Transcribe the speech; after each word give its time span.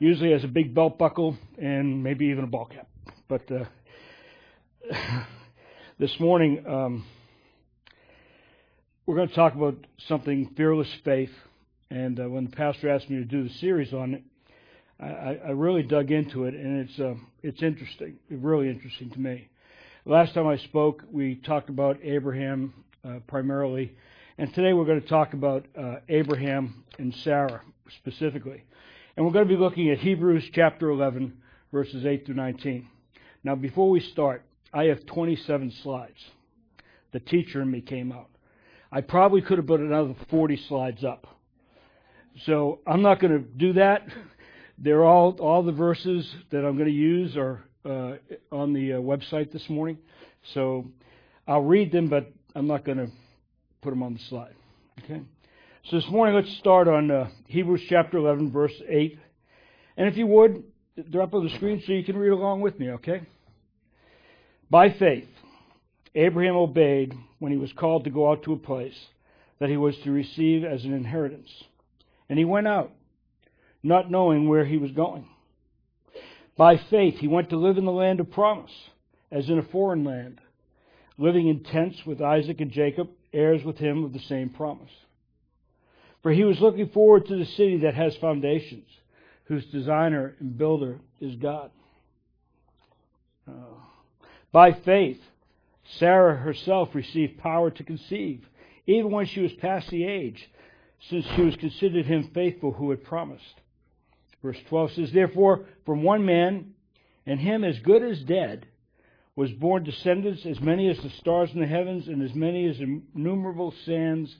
Usually 0.00 0.32
has 0.32 0.42
a 0.44 0.48
big 0.48 0.74
belt 0.74 0.96
buckle 0.96 1.36
and 1.58 2.02
maybe 2.02 2.28
even 2.28 2.44
a 2.44 2.46
ball 2.46 2.64
cap. 2.64 2.88
But 3.28 3.42
uh, 3.52 3.64
this 5.98 6.18
morning, 6.18 6.64
um, 6.66 7.04
we're 9.04 9.16
going 9.16 9.28
to 9.28 9.34
talk 9.34 9.54
about 9.54 9.74
something 10.08 10.54
fearless 10.56 10.88
faith. 11.04 11.32
And 11.90 12.18
uh, 12.18 12.30
when 12.30 12.46
the 12.46 12.50
pastor 12.50 12.88
asked 12.88 13.10
me 13.10 13.18
to 13.18 13.26
do 13.26 13.46
the 13.46 13.52
series 13.56 13.92
on 13.92 14.14
it, 14.14 14.22
I, 14.98 15.38
I 15.48 15.50
really 15.50 15.82
dug 15.82 16.10
into 16.10 16.44
it, 16.44 16.54
and 16.54 16.88
it's 16.88 16.98
uh, 16.98 17.14
it's 17.42 17.62
interesting, 17.62 18.16
really 18.30 18.70
interesting 18.70 19.10
to 19.10 19.20
me. 19.20 19.48
Last 20.06 20.32
time 20.32 20.46
I 20.46 20.56
spoke, 20.56 21.04
we 21.10 21.34
talked 21.34 21.68
about 21.68 21.98
Abraham 22.02 22.72
uh, 23.04 23.18
primarily, 23.26 23.94
and 24.38 24.52
today 24.54 24.72
we're 24.72 24.84
going 24.86 25.02
to 25.02 25.08
talk 25.08 25.34
about 25.34 25.66
uh, 25.78 25.96
Abraham 26.08 26.84
and 26.98 27.14
Sarah 27.16 27.60
specifically. 27.98 28.64
And 29.16 29.26
we're 29.26 29.32
going 29.32 29.48
to 29.48 29.54
be 29.54 29.60
looking 29.60 29.90
at 29.90 29.98
Hebrews 29.98 30.44
chapter 30.52 30.90
11, 30.90 31.32
verses 31.72 32.06
8 32.06 32.26
through 32.26 32.36
19. 32.36 32.86
Now, 33.42 33.54
before 33.54 33.90
we 33.90 34.00
start, 34.00 34.44
I 34.72 34.84
have 34.84 35.04
27 35.06 35.72
slides. 35.82 36.18
The 37.12 37.20
teacher 37.20 37.62
in 37.62 37.70
me 37.70 37.80
came 37.80 38.12
out. 38.12 38.28
I 38.92 39.00
probably 39.00 39.42
could 39.42 39.58
have 39.58 39.66
put 39.66 39.80
another 39.80 40.14
40 40.30 40.56
slides 40.68 41.04
up. 41.04 41.26
So 42.46 42.80
I'm 42.86 43.02
not 43.02 43.20
going 43.20 43.32
to 43.32 43.38
do 43.40 43.74
that. 43.74 44.06
They're 44.78 45.04
all 45.04 45.36
all 45.40 45.62
the 45.62 45.72
verses 45.72 46.32
that 46.50 46.64
I'm 46.64 46.76
going 46.76 46.88
to 46.88 46.94
use 46.94 47.36
are 47.36 47.62
uh, 47.84 48.14
on 48.50 48.72
the 48.72 48.94
uh, 48.94 48.96
website 48.96 49.52
this 49.52 49.68
morning. 49.68 49.98
So 50.54 50.86
I'll 51.46 51.62
read 51.62 51.92
them, 51.92 52.08
but 52.08 52.32
I'm 52.54 52.66
not 52.66 52.84
going 52.84 52.98
to 52.98 53.08
put 53.82 53.90
them 53.90 54.02
on 54.02 54.14
the 54.14 54.20
slide. 54.28 54.54
Okay. 55.04 55.20
So 55.88 55.96
this 55.96 56.10
morning, 56.10 56.34
let's 56.34 56.58
start 56.58 56.88
on 56.88 57.10
uh, 57.10 57.30
Hebrews 57.46 57.80
chapter 57.88 58.18
11, 58.18 58.52
verse 58.52 58.74
8. 58.86 59.18
And 59.96 60.08
if 60.08 60.16
you 60.16 60.26
would, 60.26 60.62
drop 61.10 61.32
on 61.32 61.42
the 61.44 61.54
screen 61.56 61.82
so 61.84 61.92
you 61.92 62.04
can 62.04 62.18
read 62.18 62.32
along 62.32 62.60
with 62.60 62.78
me. 62.78 62.90
Okay. 62.90 63.22
By 64.68 64.90
faith, 64.90 65.26
Abraham 66.14 66.54
obeyed 66.54 67.14
when 67.38 67.50
he 67.50 67.56
was 67.56 67.72
called 67.72 68.04
to 68.04 68.10
go 68.10 68.30
out 68.30 68.42
to 68.44 68.52
a 68.52 68.58
place 68.58 68.94
that 69.58 69.70
he 69.70 69.78
was 69.78 69.96
to 70.04 70.10
receive 70.10 70.64
as 70.64 70.84
an 70.84 70.92
inheritance, 70.92 71.48
and 72.28 72.38
he 72.38 72.44
went 72.44 72.68
out 72.68 72.92
not 73.82 74.10
knowing 74.10 74.48
where 74.48 74.66
he 74.66 74.76
was 74.76 74.90
going. 74.90 75.26
By 76.58 76.76
faith, 76.90 77.14
he 77.16 77.26
went 77.26 77.48
to 77.50 77.56
live 77.56 77.78
in 77.78 77.86
the 77.86 77.90
land 77.90 78.20
of 78.20 78.30
promise, 78.30 78.70
as 79.32 79.48
in 79.48 79.58
a 79.58 79.62
foreign 79.62 80.04
land, 80.04 80.42
living 81.16 81.48
in 81.48 81.64
tents 81.64 82.04
with 82.04 82.20
Isaac 82.20 82.60
and 82.60 82.70
Jacob, 82.70 83.08
heirs 83.32 83.64
with 83.64 83.78
him 83.78 84.04
of 84.04 84.12
the 84.12 84.20
same 84.20 84.50
promise. 84.50 84.90
For 86.22 86.32
he 86.32 86.44
was 86.44 86.60
looking 86.60 86.88
forward 86.88 87.26
to 87.26 87.36
the 87.36 87.46
city 87.46 87.78
that 87.78 87.94
has 87.94 88.16
foundations, 88.16 88.88
whose 89.44 89.64
designer 89.66 90.36
and 90.38 90.56
builder 90.56 91.00
is 91.20 91.34
God. 91.36 91.70
Uh, 93.48 93.52
by 94.52 94.72
faith, 94.72 95.20
Sarah 95.98 96.36
herself 96.36 96.94
received 96.94 97.38
power 97.38 97.70
to 97.70 97.84
conceive, 97.84 98.46
even 98.86 99.10
when 99.10 99.26
she 99.26 99.40
was 99.40 99.52
past 99.54 99.88
the 99.90 100.04
age, 100.04 100.50
since 101.08 101.24
she 101.34 101.42
was 101.42 101.56
considered 101.56 102.06
him 102.06 102.30
faithful 102.34 102.72
who 102.72 102.90
had 102.90 103.02
promised. 103.02 103.60
Verse 104.42 104.58
12 104.68 104.92
says, 104.92 105.12
Therefore, 105.12 105.64
from 105.86 106.02
one 106.02 106.24
man, 106.24 106.74
and 107.26 107.40
him 107.40 107.64
as 107.64 107.78
good 107.80 108.02
as 108.02 108.20
dead, 108.20 108.66
was 109.36 109.52
born 109.52 109.84
descendants 109.84 110.44
as 110.44 110.60
many 110.60 110.88
as 110.90 110.98
the 110.98 111.10
stars 111.10 111.50
in 111.54 111.60
the 111.60 111.66
heavens 111.66 112.08
and 112.08 112.22
as 112.22 112.34
many 112.34 112.68
as 112.68 112.78
innumerable 112.78 113.72
sands 113.84 114.34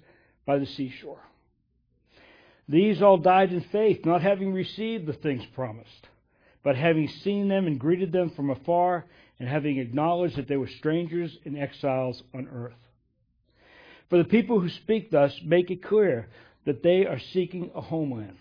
by 0.45 0.59
the 0.59 0.67
seashore. 0.67 1.23
These 2.71 3.03
all 3.03 3.19
died 3.19 3.53
in 3.53 3.63
faith, 3.63 4.07
not 4.07 4.23
having 4.23 4.53
received 4.53 5.07
the 5.07 5.13
things 5.13 5.45
promised, 5.55 6.07
but 6.63 6.77
having 6.77 7.09
seen 7.09 7.49
them 7.49 7.67
and 7.67 7.81
greeted 7.81 8.13
them 8.13 8.31
from 8.31 8.49
afar, 8.49 9.07
and 9.41 9.49
having 9.49 9.79
acknowledged 9.79 10.37
that 10.37 10.47
they 10.47 10.57
were 10.57 10.69
strangers 10.69 11.37
and 11.45 11.59
exiles 11.59 12.23
on 12.33 12.47
earth. 12.47 12.79
For 14.09 14.19
the 14.19 14.25
people 14.25 14.61
who 14.61 14.69
speak 14.69 15.11
thus 15.11 15.37
make 15.45 15.73
it 15.73 15.83
clear 15.83 16.29
that 16.65 16.85
they 16.85 17.07
are 17.07 17.19
seeking 17.33 17.73
a 17.75 17.81
homeland. 17.81 18.37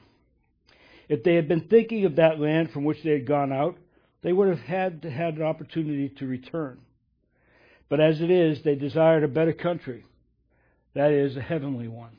If 1.08 1.24
they 1.24 1.34
had 1.34 1.48
been 1.48 1.68
thinking 1.68 2.06
of 2.06 2.18
that 2.18 2.40
land 2.40 2.70
from 2.70 2.84
which 2.84 3.02
they 3.02 3.14
had 3.14 3.26
gone 3.26 3.52
out, 3.52 3.78
they 4.22 4.32
would 4.32 4.50
have 4.50 4.60
had 4.60 5.02
to 5.02 5.10
had 5.10 5.38
an 5.38 5.42
opportunity 5.42 6.10
to 6.18 6.28
return. 6.28 6.78
But 7.88 8.00
as 8.00 8.22
it 8.22 8.30
is, 8.30 8.62
they 8.62 8.76
desired 8.76 9.24
a 9.24 9.28
better 9.28 9.54
country, 9.54 10.06
that 10.94 11.12
is, 11.12 11.36
a 11.36 11.42
heavenly 11.42 11.88
one. 11.88 12.19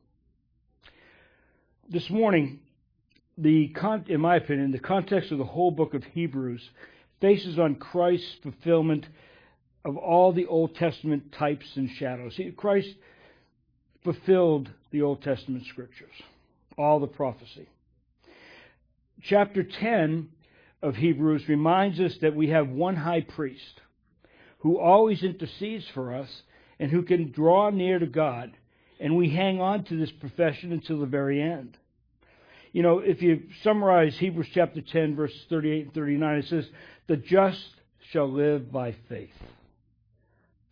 This 1.91 2.09
morning, 2.09 2.61
the 3.37 3.69
in 4.07 4.21
my 4.21 4.37
opinion, 4.37 4.71
the 4.71 4.79
context 4.79 5.29
of 5.33 5.39
the 5.39 5.43
whole 5.43 5.71
book 5.71 5.93
of 5.93 6.05
Hebrews 6.05 6.69
faces 7.19 7.59
on 7.59 7.75
Christ's 7.75 8.33
fulfillment 8.41 9.05
of 9.83 9.97
all 9.97 10.31
the 10.31 10.45
Old 10.45 10.73
Testament 10.75 11.33
types 11.33 11.65
and 11.75 11.89
shadows. 11.89 12.39
Christ 12.55 12.95
fulfilled 14.05 14.69
the 14.91 15.01
Old 15.01 15.21
Testament 15.21 15.65
scriptures, 15.65 16.13
all 16.77 17.01
the 17.01 17.07
prophecy. 17.07 17.67
Chapter 19.21 19.61
10 19.61 20.29
of 20.81 20.95
Hebrews 20.95 21.49
reminds 21.49 21.99
us 21.99 22.15
that 22.21 22.37
we 22.37 22.47
have 22.51 22.69
one 22.69 22.95
high 22.95 23.19
priest 23.19 23.81
who 24.59 24.79
always 24.79 25.23
intercedes 25.23 25.89
for 25.93 26.15
us 26.15 26.43
and 26.79 26.89
who 26.89 27.01
can 27.03 27.33
draw 27.33 27.69
near 27.69 27.99
to 27.99 28.07
God, 28.07 28.53
and 28.97 29.17
we 29.17 29.31
hang 29.31 29.59
on 29.59 29.83
to 29.83 29.97
this 29.97 30.11
profession 30.11 30.71
until 30.71 30.97
the 30.97 31.05
very 31.05 31.41
end. 31.41 31.77
You 32.71 32.83
know, 32.83 32.99
if 32.99 33.21
you 33.21 33.43
summarize 33.63 34.15
Hebrews 34.17 34.47
chapter 34.53 34.81
10, 34.81 35.15
verses 35.15 35.39
38 35.49 35.85
and 35.85 35.93
39, 35.93 36.37
it 36.37 36.45
says, 36.47 36.65
The 37.07 37.17
just 37.17 37.63
shall 38.11 38.31
live 38.31 38.71
by 38.71 38.95
faith. 39.09 39.29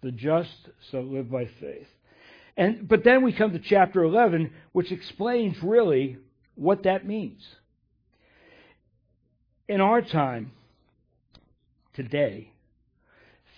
The 0.02 0.12
just 0.12 0.70
shall 0.92 1.04
live 1.04 1.30
by 1.30 1.50
faith. 1.60 1.88
And, 2.56 2.88
but 2.88 3.04
then 3.04 3.24
we 3.24 3.34
come 3.34 3.52
to 3.52 3.60
chapter 3.60 4.04
11, 4.04 4.52
which 4.72 4.92
explains 4.92 5.56
really 5.62 6.18
what 6.56 6.84
that 6.84 7.06
means. 7.06 7.46
In 9.68 9.82
our 9.82 10.02
time, 10.02 10.52
today, 11.94 12.52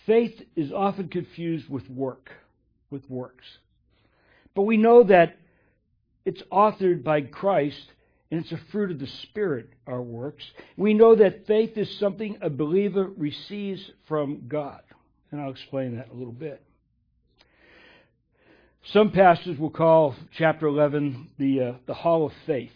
faith 0.08 0.42
is 0.56 0.72
often 0.72 1.10
confused 1.10 1.70
with 1.70 1.88
work, 1.90 2.32
with 2.90 3.08
works. 3.10 3.46
But 4.56 4.64
we 4.64 4.78
know 4.78 5.04
that 5.04 5.38
it's 6.26 6.42
authored 6.52 7.04
by 7.04 7.22
Christ 7.22 7.88
and 8.32 8.40
it's 8.40 8.52
a 8.54 8.72
fruit 8.72 8.92
of 8.92 9.00
the 9.00 9.08
Spirit, 9.24 9.70
our 9.86 10.02
works. 10.02 10.44
We 10.78 10.94
know 10.94 11.16
that 11.16 11.46
faith 11.48 11.78
is 11.78 12.00
something 12.00 12.38
a 12.42 12.50
believer 12.50 13.10
receives 13.18 13.82
from 14.08 14.46
God. 14.48 14.82
And 15.32 15.42
I'll 15.42 15.52
explain 15.52 15.98
that 15.98 16.10
a 16.12 16.16
little 16.16 16.34
bit. 16.34 16.64
Some 18.94 19.12
pastors 19.12 19.60
will 19.60 19.70
call 19.70 20.16
chapter 20.38 20.66
11 20.66 21.32
the, 21.38 21.62
uh, 21.62 21.74
the 21.86 21.94
Hall 21.94 22.26
of 22.26 22.32
Faith. 22.48 22.72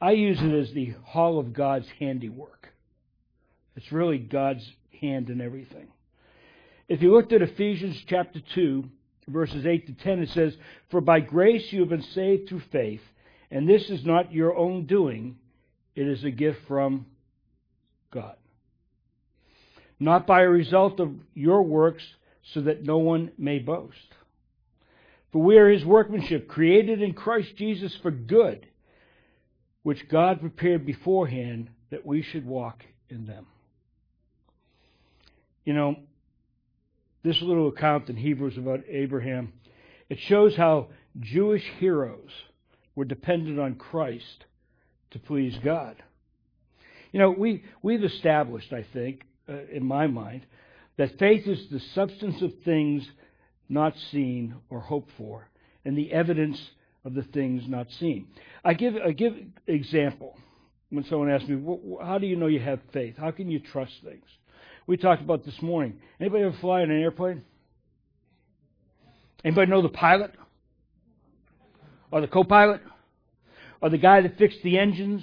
I 0.00 0.10
use 0.10 0.38
it 0.40 0.52
as 0.52 0.72
the 0.72 0.94
Hall 1.04 1.38
of 1.38 1.52
God's 1.52 1.86
handiwork. 1.98 2.68
It's 3.76 3.92
really 3.92 4.18
God's 4.18 4.68
hand 5.00 5.30
in 5.30 5.40
everything. 5.40 5.88
If 6.88 7.00
you 7.00 7.12
looked 7.12 7.32
at 7.32 7.42
Ephesians 7.42 7.96
chapter 8.06 8.40
2, 8.54 8.84
verses 9.28 9.64
8 9.64 9.86
to 9.86 10.04
10, 10.04 10.22
it 10.22 10.28
says, 10.30 10.54
For 10.90 11.00
by 11.00 11.20
grace 11.20 11.72
you 11.72 11.80
have 11.80 11.88
been 11.88 12.02
saved 12.02 12.48
through 12.48 12.62
faith, 12.70 13.00
and 13.50 13.68
this 13.68 13.88
is 13.90 14.04
not 14.04 14.32
your 14.32 14.56
own 14.56 14.86
doing, 14.86 15.36
It 15.94 16.06
is 16.06 16.24
a 16.24 16.30
gift 16.30 16.60
from 16.68 17.06
God. 18.10 18.36
Not 19.98 20.26
by 20.26 20.42
a 20.42 20.48
result 20.48 21.00
of 21.00 21.14
your 21.34 21.62
works, 21.62 22.02
so 22.52 22.60
that 22.62 22.84
no 22.84 22.98
one 22.98 23.32
may 23.38 23.58
boast. 23.58 23.96
For 25.32 25.42
we 25.42 25.56
are 25.58 25.70
his 25.70 25.84
workmanship, 25.84 26.48
created 26.48 27.02
in 27.02 27.12
Christ 27.12 27.56
Jesus 27.56 27.96
for 28.02 28.10
good, 28.10 28.66
which 29.82 30.08
God 30.08 30.40
prepared 30.40 30.86
beforehand 30.86 31.70
that 31.90 32.06
we 32.06 32.22
should 32.22 32.46
walk 32.46 32.84
in 33.08 33.26
them. 33.26 33.46
You 35.64 35.72
know, 35.72 35.96
this 37.22 37.40
little 37.42 37.68
account 37.68 38.08
in 38.08 38.16
Hebrews 38.16 38.56
about 38.56 38.80
Abraham, 38.88 39.52
it 40.08 40.18
shows 40.20 40.56
how 40.56 40.88
Jewish 41.18 41.64
heroes 41.78 42.30
were 42.96 43.04
dependent 43.04 43.60
on 43.60 43.76
Christ 43.76 44.44
to 45.12 45.20
please 45.20 45.56
God. 45.62 46.02
You 47.12 47.20
know, 47.20 47.30
we, 47.30 47.62
we've 47.82 48.02
established, 48.02 48.72
I 48.72 48.84
think, 48.92 49.22
uh, 49.48 49.66
in 49.70 49.84
my 49.84 50.08
mind, 50.08 50.44
that 50.96 51.18
faith 51.18 51.46
is 51.46 51.68
the 51.70 51.80
substance 51.94 52.42
of 52.42 52.52
things 52.64 53.06
not 53.68 53.94
seen 54.10 54.56
or 54.70 54.80
hoped 54.80 55.10
for, 55.16 55.48
and 55.84 55.96
the 55.96 56.10
evidence 56.12 56.60
of 57.04 57.14
the 57.14 57.22
things 57.22 57.62
not 57.68 57.86
seen. 58.00 58.26
I 58.64 58.74
give 58.74 58.94
I 58.96 59.12
give 59.12 59.34
example 59.66 60.36
when 60.90 61.04
someone 61.04 61.30
asks 61.30 61.48
me, 61.48 61.62
"How 62.02 62.18
do 62.18 62.26
you 62.26 62.36
know 62.36 62.46
you 62.46 62.60
have 62.60 62.80
faith? 62.92 63.16
How 63.16 63.30
can 63.30 63.50
you 63.50 63.60
trust 63.60 63.92
things?" 64.02 64.24
We 64.86 64.96
talked 64.96 65.22
about 65.22 65.44
this 65.44 65.60
morning. 65.62 66.00
Anybody 66.20 66.44
ever 66.44 66.56
fly 66.60 66.82
in 66.82 66.90
an 66.90 67.00
airplane? 67.00 67.44
Anybody 69.44 69.70
know 69.70 69.82
the 69.82 69.88
pilot? 69.88 70.32
Or 72.10 72.20
the 72.20 72.28
co-pilot? 72.28 72.80
Or 73.80 73.90
the 73.90 73.98
guy 73.98 74.20
that 74.22 74.38
fixed 74.38 74.62
the 74.62 74.78
engines? 74.78 75.22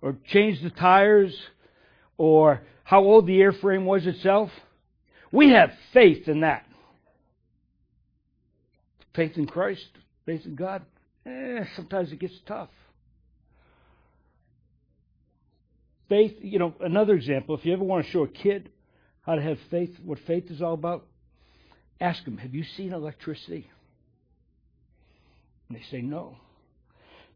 Or 0.00 0.16
changed 0.26 0.64
the 0.64 0.70
tires? 0.70 1.34
Or 2.16 2.62
how 2.84 3.00
old 3.00 3.26
the 3.26 3.38
airframe 3.38 3.84
was 3.84 4.06
itself? 4.06 4.50
We 5.32 5.50
have 5.50 5.70
faith 5.92 6.28
in 6.28 6.40
that. 6.40 6.66
Faith 9.14 9.32
in 9.36 9.46
Christ, 9.46 9.86
faith 10.26 10.42
in 10.44 10.54
God. 10.54 10.82
Eh, 11.26 11.64
sometimes 11.76 12.12
it 12.12 12.18
gets 12.18 12.34
tough. 12.46 12.70
Faith, 16.08 16.36
you 16.40 16.58
know, 16.58 16.74
another 16.80 17.14
example, 17.14 17.56
if 17.56 17.64
you 17.64 17.72
ever 17.72 17.84
want 17.84 18.04
to 18.04 18.10
show 18.10 18.22
a 18.24 18.28
kid 18.28 18.70
how 19.22 19.34
to 19.34 19.42
have 19.42 19.58
faith, 19.70 19.94
what 20.04 20.18
faith 20.26 20.50
is 20.50 20.60
all 20.60 20.74
about, 20.74 21.06
ask 22.00 22.24
them, 22.24 22.38
Have 22.38 22.54
you 22.54 22.64
seen 22.76 22.92
electricity? 22.92 23.70
And 25.72 25.80
they 25.80 25.86
say 25.90 26.02
no. 26.02 26.36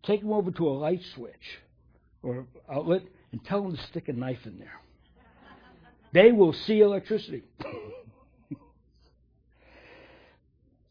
Take 0.02 0.20
them 0.20 0.32
over 0.32 0.50
to 0.50 0.68
a 0.68 0.76
light 0.76 1.00
switch 1.14 1.58
or 2.22 2.44
outlet 2.70 3.00
and 3.32 3.42
tell 3.42 3.62
them 3.62 3.74
to 3.74 3.82
stick 3.84 4.08
a 4.08 4.12
knife 4.12 4.44
in 4.44 4.58
there. 4.58 4.78
They 6.12 6.32
will 6.32 6.52
see 6.52 6.80
electricity. 6.80 7.44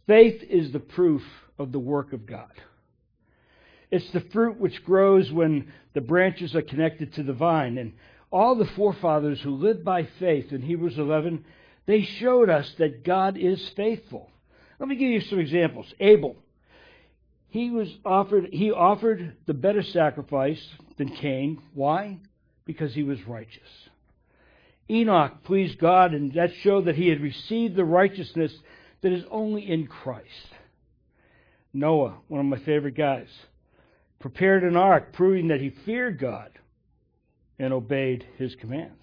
Faith 0.07 0.42
is 0.50 0.71
the 0.71 0.80
proof 0.80 1.21
of 1.59 1.71
the 1.71 1.77
work 1.77 2.13
of 2.13 2.25
God. 2.25 2.51
It's 3.92 4.09
the 4.12 4.21
fruit 4.33 4.59
which 4.59 4.83
grows 4.83 5.31
when 5.31 5.71
the 5.94 6.01
branches 6.01 6.56
are 6.56 6.63
connected 6.63 7.13
to 7.13 7.21
the 7.21 7.33
vine. 7.33 7.77
And 7.77 7.94
all 8.31 8.56
the 8.56 8.65
forefathers 8.75 9.39
who 9.39 9.51
lived 9.51 9.86
by 9.86 10.07
faith 10.18 10.51
in 10.51 10.63
Hebrews 10.63 10.97
11, 10.97 11.45
they 11.86 12.01
showed 12.01 12.50
us 12.50 12.74
that 12.80 13.03
God 13.03 13.38
is 13.38 13.69
faithful. 13.75 14.31
Let 14.80 14.89
me 14.89 14.95
give 14.95 15.12
you 15.12 15.21
some 15.21 15.39
examples. 15.39 15.94
Abel, 16.00 16.38
he 17.56 17.69
was 17.69 17.88
offered 18.04 18.50
he 18.52 18.69
offered 18.69 19.34
the 19.46 19.54
better 19.54 19.81
sacrifice 19.81 20.62
than 20.98 21.07
Cain. 21.07 21.57
Why? 21.74 22.19
Because 22.66 22.94
he 22.94 23.04
was 23.04 23.18
righteous. 23.25 23.62
Enoch 24.90 25.42
pleased 25.46 25.80
God, 25.80 26.13
and 26.13 26.34
that 26.34 26.50
showed 26.63 26.84
that 26.84 26.98
he 26.98 27.07
had 27.07 27.22
received 27.22 27.78
the 27.78 27.86
righteousness 27.86 28.52
that 29.02 29.13
is 29.13 29.24
only 29.31 29.72
in 29.72 29.88
Christ. 29.88 30.28
Noah, 31.74 32.18
one 32.28 32.42
of 32.42 32.46
my 32.46 32.60
favorite 32.66 32.98
guys, 32.98 33.30
prepared 34.19 34.66
an 34.66 34.75
ark, 34.75 35.13
proving 35.13 35.48
that 35.48 35.62
he 35.62 35.74
feared 35.86 36.19
God 36.19 36.52
and 37.57 37.72
obeyed 37.72 38.25
his 38.38 38.54
commands. 38.56 39.02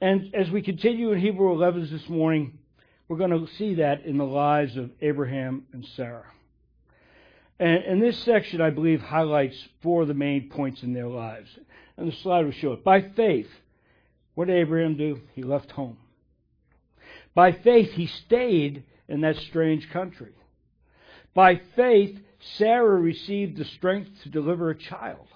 And 0.00 0.34
as 0.34 0.48
we 0.48 0.62
continue 0.62 1.12
in 1.12 1.20
Hebrew 1.20 1.52
11 1.52 1.90
this 1.92 2.08
morning, 2.08 2.58
we're 3.06 3.18
going 3.18 3.32
to 3.32 3.46
see 3.58 3.74
that 3.74 4.06
in 4.06 4.16
the 4.16 4.24
lives 4.24 4.78
of 4.78 4.90
Abraham 5.02 5.66
and 5.74 5.86
Sarah. 5.94 6.24
And, 7.58 7.84
and 7.84 8.02
this 8.02 8.18
section, 8.18 8.60
I 8.60 8.70
believe, 8.70 9.00
highlights 9.00 9.56
four 9.82 10.02
of 10.02 10.08
the 10.08 10.14
main 10.14 10.48
points 10.48 10.82
in 10.82 10.92
their 10.92 11.08
lives. 11.08 11.48
And 11.96 12.10
the 12.10 12.16
slide 12.16 12.44
will 12.44 12.52
show 12.52 12.72
it. 12.72 12.84
By 12.84 13.00
faith, 13.00 13.48
what 14.34 14.48
did 14.48 14.56
Abraham 14.56 14.96
do? 14.96 15.20
He 15.34 15.42
left 15.42 15.70
home. 15.70 15.96
By 17.34 17.52
faith, 17.52 17.92
he 17.92 18.06
stayed 18.06 18.84
in 19.08 19.22
that 19.22 19.36
strange 19.36 19.90
country. 19.90 20.32
By 21.34 21.60
faith, 21.74 22.18
Sarah 22.56 23.00
received 23.00 23.56
the 23.56 23.64
strength 23.64 24.10
to 24.22 24.28
deliver 24.28 24.70
a 24.70 24.78
child. 24.78 25.26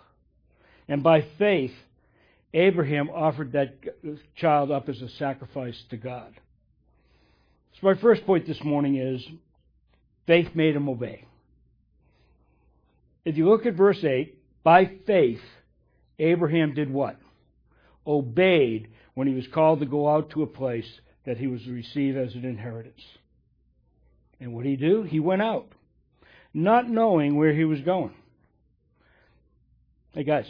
And 0.89 1.03
by 1.03 1.23
faith, 1.39 1.75
Abraham 2.53 3.11
offered 3.11 3.53
that 3.53 3.77
child 4.35 4.71
up 4.71 4.89
as 4.89 5.01
a 5.01 5.09
sacrifice 5.09 5.81
to 5.91 5.97
God. 5.97 6.35
So, 7.75 7.87
my 7.87 7.95
first 7.95 8.27
point 8.27 8.47
this 8.47 8.63
morning 8.65 8.97
is 8.97 9.25
faith 10.27 10.55
made 10.55 10.75
him 10.75 10.89
obey. 10.89 11.25
If 13.25 13.37
you 13.37 13.49
look 13.49 13.67
at 13.67 13.75
verse 13.75 14.03
8, 14.03 14.37
by 14.63 14.91
faith, 15.07 15.41
Abraham 16.19 16.75
did 16.75 16.91
what? 16.91 17.17
obeyed 18.07 18.89
when 19.15 19.29
he 19.29 19.35
was 19.35 19.47
called 19.53 19.81
to 19.81 19.87
go 19.87 20.09
out 20.09 20.31
to 20.31 20.43
a 20.43 20.47
place 20.47 20.89
that 21.27 21.37
he 21.37 21.47
was 21.47 21.63
to 21.63 21.73
receive 21.73 22.17
as 22.17 22.35
an 22.35 22.45
inheritance. 22.45 23.01
And 24.41 24.55
what 24.55 24.65
did 24.65 24.71
he 24.71 24.77
do? 24.77 25.03
He 25.03 25.21
went 25.21 25.43
out, 25.43 25.69
not 26.55 26.89
knowing 26.89 27.37
where 27.37 27.53
he 27.53 27.65
was 27.65 27.81
going. 27.81 28.15
Hey, 30.13 30.25
guys, 30.25 30.47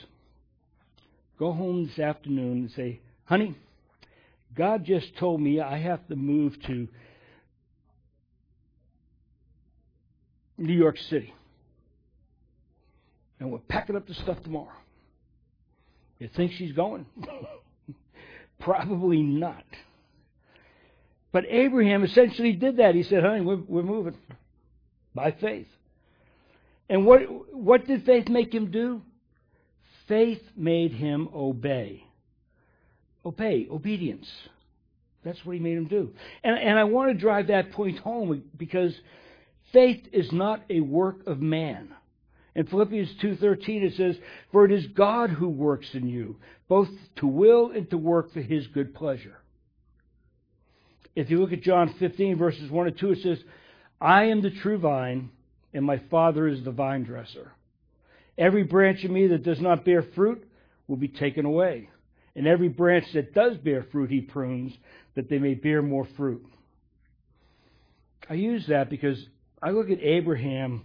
go 1.38 1.52
home 1.52 1.86
this 1.86 1.98
afternoon 1.98 2.58
and 2.58 2.70
say, 2.70 3.00
honey, 3.24 3.56
God 4.56 4.84
just 4.84 5.16
told 5.18 5.40
me 5.40 5.60
I 5.60 5.78
have 5.78 6.06
to 6.08 6.16
move 6.16 6.54
to 6.66 6.88
New 10.56 10.74
York 10.74 10.98
City. 11.08 11.34
And 13.40 13.50
we're 13.50 13.58
packing 13.58 13.96
up 13.96 14.06
the 14.06 14.14
stuff 14.14 14.42
tomorrow. 14.42 14.68
You 16.18 16.28
think 16.36 16.52
she's 16.52 16.72
going? 16.72 17.06
Probably 18.60 19.22
not. 19.22 19.64
But 21.32 21.44
Abraham 21.48 22.04
essentially 22.04 22.52
did 22.52 22.76
that. 22.76 22.94
He 22.94 23.02
said, 23.02 23.22
honey, 23.22 23.40
we're, 23.40 23.62
we're 23.66 23.82
moving 23.82 24.16
by 25.14 25.32
faith. 25.32 25.68
And 26.88 27.06
what, 27.06 27.20
what 27.54 27.86
did 27.86 28.04
faith 28.04 28.28
make 28.28 28.52
him 28.52 28.70
do? 28.70 29.00
Faith 30.06 30.42
made 30.56 30.92
him 30.92 31.28
obey. 31.34 32.04
Obey, 33.24 33.68
obedience. 33.70 34.28
That's 35.24 35.44
what 35.44 35.54
he 35.54 35.60
made 35.60 35.76
him 35.76 35.86
do. 35.86 36.10
And, 36.42 36.58
and 36.58 36.78
I 36.78 36.84
want 36.84 37.12
to 37.12 37.18
drive 37.18 37.46
that 37.46 37.72
point 37.72 37.98
home 37.98 38.42
because 38.56 38.92
faith 39.72 40.02
is 40.12 40.32
not 40.32 40.62
a 40.68 40.80
work 40.80 41.26
of 41.26 41.40
man. 41.40 41.94
In 42.60 42.66
Philippians 42.66 43.14
2:13 43.22 43.84
it 43.84 43.94
says, 43.94 44.20
"For 44.52 44.66
it 44.66 44.70
is 44.70 44.86
God 44.88 45.30
who 45.30 45.48
works 45.48 45.94
in 45.94 46.06
you, 46.06 46.36
both 46.68 46.90
to 47.16 47.26
will 47.26 47.70
and 47.70 47.88
to 47.88 47.96
work 47.96 48.30
for 48.32 48.42
his 48.42 48.66
good 48.66 48.92
pleasure." 48.92 49.38
If 51.16 51.30
you 51.30 51.40
look 51.40 51.54
at 51.54 51.62
John 51.62 51.88
15 51.94 52.36
verses 52.36 52.70
1 52.70 52.86
and 52.86 52.98
2 52.98 53.12
it 53.12 53.20
says, 53.20 53.42
"I 53.98 54.24
am 54.24 54.42
the 54.42 54.50
true 54.50 54.76
vine, 54.76 55.30
and 55.72 55.86
my 55.86 55.96
Father 55.96 56.46
is 56.46 56.62
the 56.62 56.70
vine 56.70 57.04
dresser. 57.04 57.52
Every 58.36 58.62
branch 58.62 59.06
in 59.06 59.12
me 59.14 59.26
that 59.28 59.42
does 59.42 59.62
not 59.62 59.86
bear 59.86 60.02
fruit 60.02 60.46
will 60.86 60.98
be 60.98 61.08
taken 61.08 61.46
away, 61.46 61.88
and 62.36 62.46
every 62.46 62.68
branch 62.68 63.10
that 63.14 63.32
does 63.32 63.56
bear 63.56 63.84
fruit 63.84 64.10
he 64.10 64.20
prunes 64.20 64.76
that 65.14 65.30
they 65.30 65.38
may 65.38 65.54
bear 65.54 65.80
more 65.80 66.04
fruit." 66.04 66.44
I 68.28 68.34
use 68.34 68.66
that 68.66 68.90
because 68.90 69.30
I 69.62 69.70
look 69.70 69.88
at 69.88 70.02
Abraham 70.02 70.82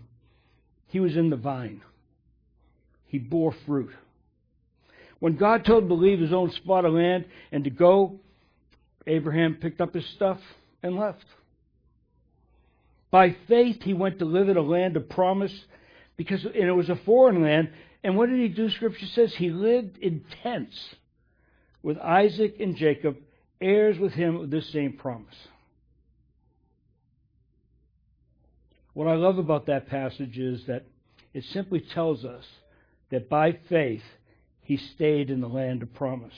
he 0.87 0.99
was 0.99 1.15
in 1.15 1.29
the 1.29 1.35
vine. 1.35 1.81
He 3.07 3.17
bore 3.17 3.53
fruit. 3.65 3.91
When 5.19 5.37
God 5.37 5.65
told 5.65 5.83
him 5.83 5.89
to 5.89 5.95
leave 5.95 6.19
his 6.19 6.33
own 6.33 6.51
spot 6.51 6.85
of 6.85 6.93
land 6.93 7.25
and 7.51 7.63
to 7.63 7.69
go, 7.69 8.19
Abraham 9.07 9.55
picked 9.55 9.81
up 9.81 9.93
his 9.93 10.05
stuff 10.15 10.39
and 10.83 10.95
left. 10.95 11.25
By 13.11 13.35
faith, 13.47 13.81
he 13.83 13.93
went 13.93 14.19
to 14.19 14.25
live 14.25 14.49
in 14.49 14.57
a 14.57 14.61
land 14.61 14.97
of 14.97 15.07
promise 15.09 15.53
because 16.17 16.43
and 16.45 16.55
it 16.55 16.75
was 16.75 16.89
a 16.89 16.99
foreign 17.05 17.41
land. 17.41 17.69
And 18.03 18.17
what 18.17 18.29
did 18.29 18.39
he 18.39 18.49
do? 18.49 18.69
Scripture 18.69 19.05
says 19.07 19.33
he 19.33 19.49
lived 19.49 19.97
in 19.97 20.23
tents 20.43 20.95
with 21.81 21.97
Isaac 21.97 22.57
and 22.59 22.75
Jacob, 22.75 23.17
heirs 23.61 23.97
with 23.97 24.13
him 24.13 24.35
of 24.37 24.49
this 24.49 24.69
same 24.71 24.93
promise. 24.93 25.35
What 28.95 29.09
I 29.09 29.15
love 29.15 29.37
about 29.37 29.65
that 29.65 29.89
passage 29.89 30.39
is 30.39 30.65
that 30.67 30.85
it 31.33 31.43
simply 31.51 31.81
tells 31.81 32.23
us 32.23 32.45
that 33.11 33.29
by 33.29 33.59
faith, 33.67 34.03
he 34.61 34.77
stayed 34.77 35.29
in 35.29 35.41
the 35.41 35.49
land 35.49 35.83
of 35.83 35.93
promise. 35.93 36.33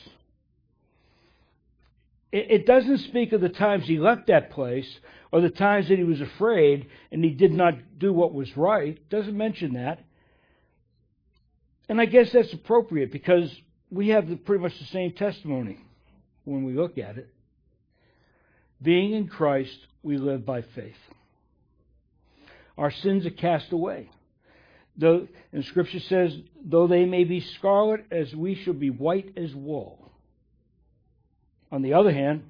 It, 2.31 2.65
doesn't 2.65 2.97
speak 2.97 3.31
of 3.31 3.41
the 3.41 3.49
times 3.49 3.85
he 3.85 3.99
left 3.99 4.27
that 4.27 4.49
place 4.49 4.87
or 5.31 5.39
the 5.39 5.51
times 5.51 5.87
that 5.87 5.99
he 5.99 6.03
was 6.03 6.19
afraid 6.19 6.87
and 7.11 7.23
he 7.23 7.29
did 7.29 7.53
not 7.53 7.75
do 7.99 8.11
what 8.11 8.33
was 8.33 8.57
right. 8.57 8.89
It 8.89 9.09
doesn't 9.09 9.37
mention 9.37 9.73
that. 9.73 10.03
And 11.87 12.01
I 12.01 12.05
guess 12.05 12.31
that's 12.31 12.51
appropriate 12.53 13.11
because 13.11 13.55
we 13.91 14.09
have 14.09 14.27
the, 14.27 14.35
pretty 14.35 14.63
much 14.63 14.77
the 14.79 14.85
same 14.85 15.13
testimony 15.13 15.77
when 16.43 16.63
we 16.63 16.73
look 16.73 16.97
at 16.97 17.17
it. 17.17 17.29
Being 18.81 19.13
in 19.13 19.27
Christ, 19.27 19.77
we 20.01 20.17
live 20.17 20.43
by 20.43 20.63
faith. 20.63 20.97
Our 22.77 22.91
sins 22.91 23.25
are 23.25 23.31
cast 23.31 23.71
away. 23.71 24.09
Though, 24.97 25.27
and 25.53 25.63
Scripture 25.65 25.99
says, 25.99 26.35
though 26.63 26.87
they 26.87 27.05
may 27.05 27.23
be 27.23 27.39
scarlet, 27.39 28.05
as 28.11 28.35
we 28.35 28.55
shall 28.55 28.73
be 28.73 28.89
white 28.89 29.33
as 29.37 29.53
wool. 29.53 30.11
On 31.71 31.81
the 31.81 31.93
other 31.93 32.11
hand, 32.11 32.43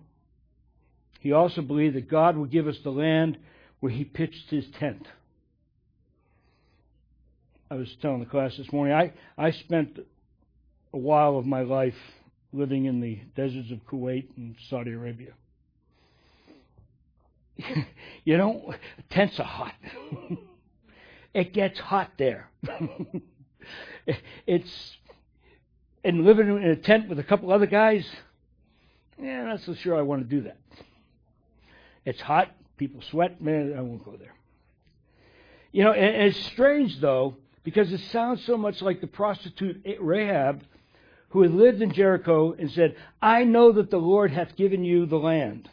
he 1.19 1.31
also 1.31 1.61
believed 1.61 1.95
that 1.95 2.09
God 2.09 2.37
would 2.37 2.51
give 2.51 2.67
us 2.67 2.77
the 2.83 2.89
land 2.89 3.37
where 3.79 3.91
he 3.91 4.03
pitched 4.03 4.49
his 4.49 4.65
tent. 4.79 5.07
I 7.69 7.75
was 7.75 7.93
telling 8.01 8.19
the 8.19 8.25
class 8.25 8.55
this 8.55 8.71
morning, 8.71 8.93
I, 8.93 9.11
I 9.37 9.51
spent 9.51 9.99
a 10.93 10.97
while 10.97 11.37
of 11.37 11.45
my 11.45 11.61
life 11.61 11.97
living 12.53 12.85
in 12.85 13.01
the 13.01 13.19
deserts 13.35 13.71
of 13.71 13.85
Kuwait 13.85 14.27
and 14.37 14.55
Saudi 14.69 14.91
Arabia. 14.93 15.33
you 18.23 18.37
know, 18.37 18.73
tents 19.09 19.39
are 19.39 19.43
hot. 19.43 19.73
it 21.33 21.53
gets 21.53 21.79
hot 21.79 22.11
there. 22.17 22.49
it's 24.47 24.97
and 26.03 26.23
living 26.23 26.47
in 26.47 26.63
a 26.63 26.75
tent 26.75 27.09
with 27.09 27.19
a 27.19 27.23
couple 27.23 27.51
other 27.51 27.65
guys. 27.65 28.07
Yeah, 29.21 29.43
not 29.43 29.61
so 29.61 29.73
sure 29.75 29.97
I 29.97 30.01
want 30.01 30.21
to 30.21 30.35
do 30.35 30.43
that. 30.43 30.57
It's 32.05 32.21
hot. 32.21 32.51
People 32.77 33.01
sweat. 33.01 33.41
Man, 33.41 33.73
I 33.77 33.81
won't 33.81 34.05
go 34.05 34.15
there. 34.15 34.33
You 35.71 35.83
know, 35.83 35.91
and 35.91 36.27
it's 36.27 36.45
strange 36.47 36.99
though 37.01 37.35
because 37.63 37.91
it 37.91 37.99
sounds 38.11 38.45
so 38.45 38.57
much 38.57 38.81
like 38.81 39.01
the 39.01 39.07
prostitute 39.07 39.83
Rahab 39.99 40.63
who 41.29 41.41
had 41.41 41.51
lived 41.51 41.81
in 41.81 41.91
Jericho 41.91 42.55
and 42.57 42.71
said, 42.71 42.95
I 43.21 43.43
know 43.43 43.73
that 43.73 43.91
the 43.91 43.97
Lord 43.97 44.31
hath 44.31 44.55
given 44.55 44.83
you 44.83 45.05
the 45.05 45.17
land. 45.17 45.69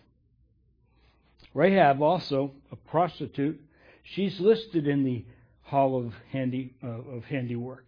Rahab, 1.55 2.03
also 2.03 2.53
a 2.73 2.77
prostitute, 2.77 3.61
she's 4.03 4.41
listed 4.41 4.87
in 4.89 5.05
the 5.05 5.25
hall 5.63 5.97
of, 5.97 6.13
handy, 6.31 6.75
uh, 6.83 6.89
of 6.89 7.25
handiwork. 7.25 7.87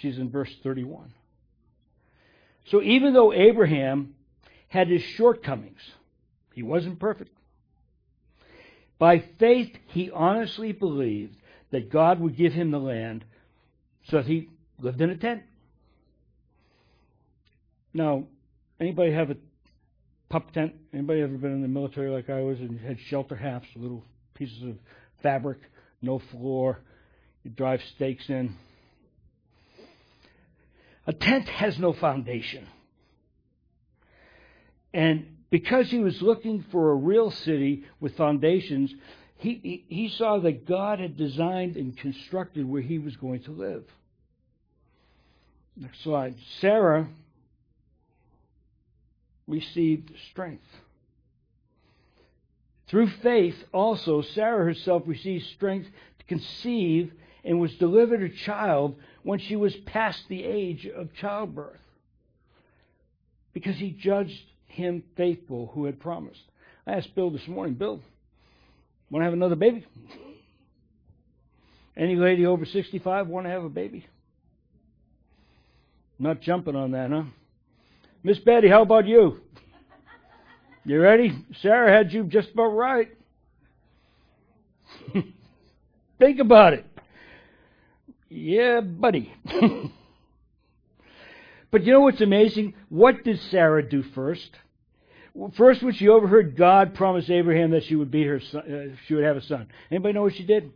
She's 0.00 0.16
in 0.16 0.30
verse 0.30 0.54
31. 0.62 1.12
So 2.66 2.80
even 2.80 3.12
though 3.12 3.32
Abraham 3.32 4.14
had 4.68 4.88
his 4.88 5.02
shortcomings, 5.02 5.80
he 6.54 6.62
wasn't 6.62 7.00
perfect. 7.00 7.36
By 8.98 9.24
faith, 9.38 9.76
he 9.88 10.10
honestly 10.10 10.72
believed 10.72 11.36
that 11.70 11.90
God 11.90 12.20
would 12.20 12.36
give 12.36 12.52
him 12.52 12.70
the 12.70 12.78
land 12.78 13.24
so 14.04 14.18
that 14.18 14.26
he 14.26 14.48
lived 14.78 15.00
in 15.00 15.10
a 15.10 15.16
tent. 15.16 15.42
Now, 17.92 18.24
anybody 18.78 19.12
have 19.12 19.30
a 19.30 19.36
pup 20.30 20.52
tent? 20.52 20.74
Anybody 20.94 21.20
ever 21.20 21.36
been 21.36 21.52
in 21.52 21.62
the 21.62 21.68
military 21.68 22.08
like 22.08 22.30
I 22.30 22.40
was 22.40 22.58
and 22.60 22.80
had 22.80 22.98
shelter 23.08 23.36
halves, 23.36 23.66
little 23.76 24.04
pieces 24.34 24.62
of 24.62 24.76
fabric, 25.22 25.58
no 26.00 26.18
floor, 26.18 26.78
you 27.44 27.50
drive 27.50 27.82
stakes 27.96 28.28
in? 28.30 28.54
A 31.06 31.12
tent 31.12 31.48
has 31.48 31.78
no 31.78 31.92
foundation. 31.92 32.66
And 34.94 35.36
because 35.50 35.90
he 35.90 35.98
was 35.98 36.22
looking 36.22 36.64
for 36.70 36.92
a 36.92 36.94
real 36.94 37.30
city 37.30 37.84
with 37.98 38.16
foundations, 38.16 38.92
he, 39.36 39.60
he, 39.62 39.84
he 39.88 40.08
saw 40.08 40.38
that 40.38 40.66
God 40.66 41.00
had 41.00 41.16
designed 41.16 41.76
and 41.76 41.96
constructed 41.96 42.68
where 42.68 42.82
he 42.82 42.98
was 42.98 43.16
going 43.16 43.42
to 43.44 43.52
live. 43.52 43.84
Next 45.76 46.02
slide. 46.02 46.36
Sarah 46.60 47.08
received 49.46 50.12
strength. 50.30 50.64
Through 52.88 53.08
faith, 53.22 53.56
also, 53.72 54.20
Sarah 54.20 54.64
herself 54.64 55.04
received 55.06 55.46
strength 55.46 55.88
to 56.18 56.24
conceive 56.24 57.12
and 57.44 57.60
was 57.60 57.74
delivered 57.76 58.22
a 58.22 58.28
child 58.28 58.96
when 59.22 59.38
she 59.38 59.56
was 59.56 59.74
past 59.86 60.24
the 60.28 60.44
age 60.44 60.86
of 60.86 61.14
childbirth. 61.14 61.80
Because 63.52 63.76
he 63.76 63.90
judged 63.90 64.42
him 64.66 65.04
faithful 65.16 65.70
who 65.74 65.84
had 65.84 66.00
promised. 66.00 66.42
I 66.86 66.92
asked 66.94 67.14
Bill 67.14 67.30
this 67.30 67.46
morning, 67.46 67.74
Bill, 67.74 68.00
want 69.10 69.22
to 69.22 69.24
have 69.24 69.32
another 69.32 69.56
baby? 69.56 69.86
Any 71.96 72.16
lady 72.16 72.46
over 72.46 72.64
65 72.64 73.28
want 73.28 73.46
to 73.46 73.50
have 73.50 73.64
a 73.64 73.68
baby? 73.68 74.06
Not 76.18 76.40
jumping 76.40 76.76
on 76.76 76.92
that, 76.92 77.10
huh? 77.10 77.24
Miss 78.22 78.38
Betty, 78.38 78.68
how 78.68 78.82
about 78.82 79.06
you? 79.06 79.40
You 80.84 81.00
ready? 81.00 81.32
Sarah 81.62 81.90
had 81.90 82.12
you 82.12 82.24
just 82.24 82.50
about 82.52 82.68
right. 82.68 83.08
Think 86.18 86.38
about 86.38 86.74
it. 86.74 86.84
Yeah, 88.28 88.80
buddy. 88.80 89.32
but 91.70 91.84
you 91.84 91.92
know 91.92 92.00
what's 92.00 92.20
amazing? 92.20 92.74
What 92.88 93.24
did 93.24 93.40
Sarah 93.50 93.88
do 93.88 94.02
first? 94.02 94.50
First, 95.54 95.82
when 95.82 95.94
she 95.94 96.08
overheard 96.08 96.56
God 96.56 96.94
promise 96.94 97.30
Abraham 97.30 97.70
that 97.70 97.84
she 97.84 97.96
would 97.96 98.10
be 98.10 98.24
her 98.24 98.40
son, 98.40 98.62
uh, 98.62 98.96
she 99.06 99.14
would 99.14 99.24
have 99.24 99.36
a 99.36 99.42
son. 99.42 99.68
Anybody 99.90 100.12
know 100.14 100.22
what 100.22 100.34
she 100.34 100.44
did? 100.44 100.72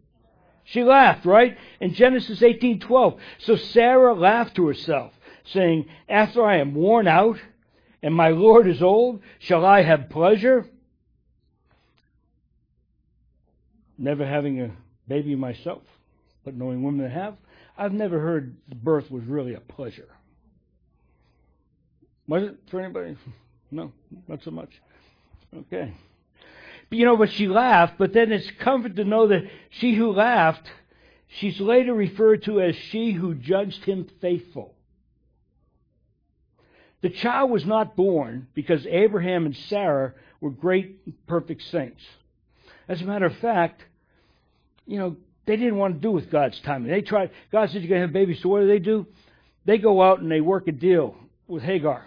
She 0.65 0.83
laughed, 0.83 1.27
right? 1.27 1.59
In 1.81 1.93
Genesis 1.93 2.41
18:12. 2.41 3.19
So 3.39 3.57
Sarah 3.57 4.15
laughed 4.15 4.55
to 4.57 4.67
herself 4.67 5.13
saying, 5.45 5.87
After 6.09 6.45
I 6.45 6.59
am 6.59 6.75
worn 6.75 7.07
out 7.07 7.39
and 8.03 8.15
my 8.15 8.29
Lord 8.29 8.67
is 8.67 8.83
old, 8.83 9.21
shall 9.39 9.65
I 9.65 9.83
have 9.83 10.11
pleasure? 10.11 10.67
Never 13.97 14.27
having 14.27 14.61
a 14.61 14.71
baby 15.09 15.35
myself, 15.35 15.83
but 16.45 16.55
knowing 16.55 16.83
women 16.83 17.03
that 17.03 17.13
have, 17.13 17.37
I've 17.77 17.93
never 17.93 18.21
heard 18.21 18.57
birth 18.83 19.11
was 19.11 19.25
really 19.25 19.55
a 19.55 19.61
pleasure. 19.61 20.09
Was 22.27 22.45
it 22.45 22.57
for 22.71 22.81
anybody? 22.81 23.17
No, 23.71 23.93
not 24.29 24.43
so 24.45 24.51
much. 24.51 24.71
Okay. 25.57 25.93
But 26.89 26.99
you 26.99 27.05
know, 27.05 27.17
but 27.17 27.33
she 27.33 27.49
laughed, 27.49 27.95
but 27.99 28.13
then 28.13 28.33
it's 28.33 28.51
comfort 28.61 28.97
to 28.97 29.05
know 29.05 29.29
that 29.29 29.45
she 29.71 29.95
who 29.95 30.13
laughed, 30.13 30.69
she's 31.27 31.59
later 31.61 31.95
referred 31.95 32.45
to 32.45 32.61
as 32.61 32.77
she 32.77 33.13
who 33.13 33.35
judged 33.35 33.85
him 33.85 34.07
faithful. 34.21 34.75
The 37.05 37.11
child 37.11 37.51
was 37.51 37.67
not 37.67 37.97
born 37.97 38.47
because 38.55 38.87
Abraham 38.87 39.45
and 39.45 39.55
Sarah 39.69 40.15
were 40.41 40.49
great, 40.49 41.27
perfect 41.27 41.61
saints. 41.71 42.01
As 42.89 43.03
a 43.03 43.05
matter 43.05 43.27
of 43.27 43.37
fact, 43.43 43.83
you 44.87 44.99
know, 44.99 45.17
they 45.45 45.57
didn't 45.57 45.77
want 45.77 45.97
to 45.97 46.01
do 46.01 46.11
with 46.11 46.31
God's 46.31 46.59
timing. 46.61 46.91
They 46.91 47.03
tried, 47.03 47.31
God 47.53 47.69
said 47.69 47.83
you're 47.83 47.91
going 47.91 48.01
to 48.01 48.07
have 48.07 48.15
babies, 48.15 48.39
so 48.43 48.49
what 48.49 48.61
do 48.61 48.69
they 48.69 48.79
do? 48.79 49.07
They 49.67 49.77
go 49.77 50.01
out 50.01 50.21
and 50.21 50.31
they 50.31 50.41
work 50.41 50.67
a 50.67 50.73
deal 50.73 51.15
with 51.47 51.63
Hagar. 51.63 52.07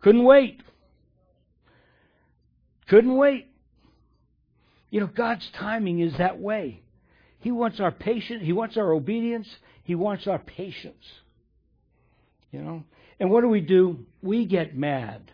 Couldn't 0.00 0.24
wait. 0.24 0.62
Couldn't 2.88 3.18
wait. 3.18 3.48
You 4.88 5.00
know, 5.00 5.10
God's 5.14 5.46
timing 5.58 6.00
is 6.00 6.16
that 6.16 6.38
way. 6.40 6.80
He 7.40 7.50
wants 7.50 7.80
our 7.80 7.92
patience, 7.92 8.42
He 8.42 8.54
wants 8.54 8.78
our 8.78 8.94
obedience, 8.94 9.48
He 9.82 9.94
wants 9.94 10.26
our 10.26 10.38
patience. 10.38 11.04
You 12.54 12.62
know? 12.62 12.84
And 13.18 13.30
what 13.30 13.40
do 13.40 13.48
we 13.48 13.60
do? 13.60 13.98
We 14.22 14.44
get 14.44 14.76
mad 14.76 15.32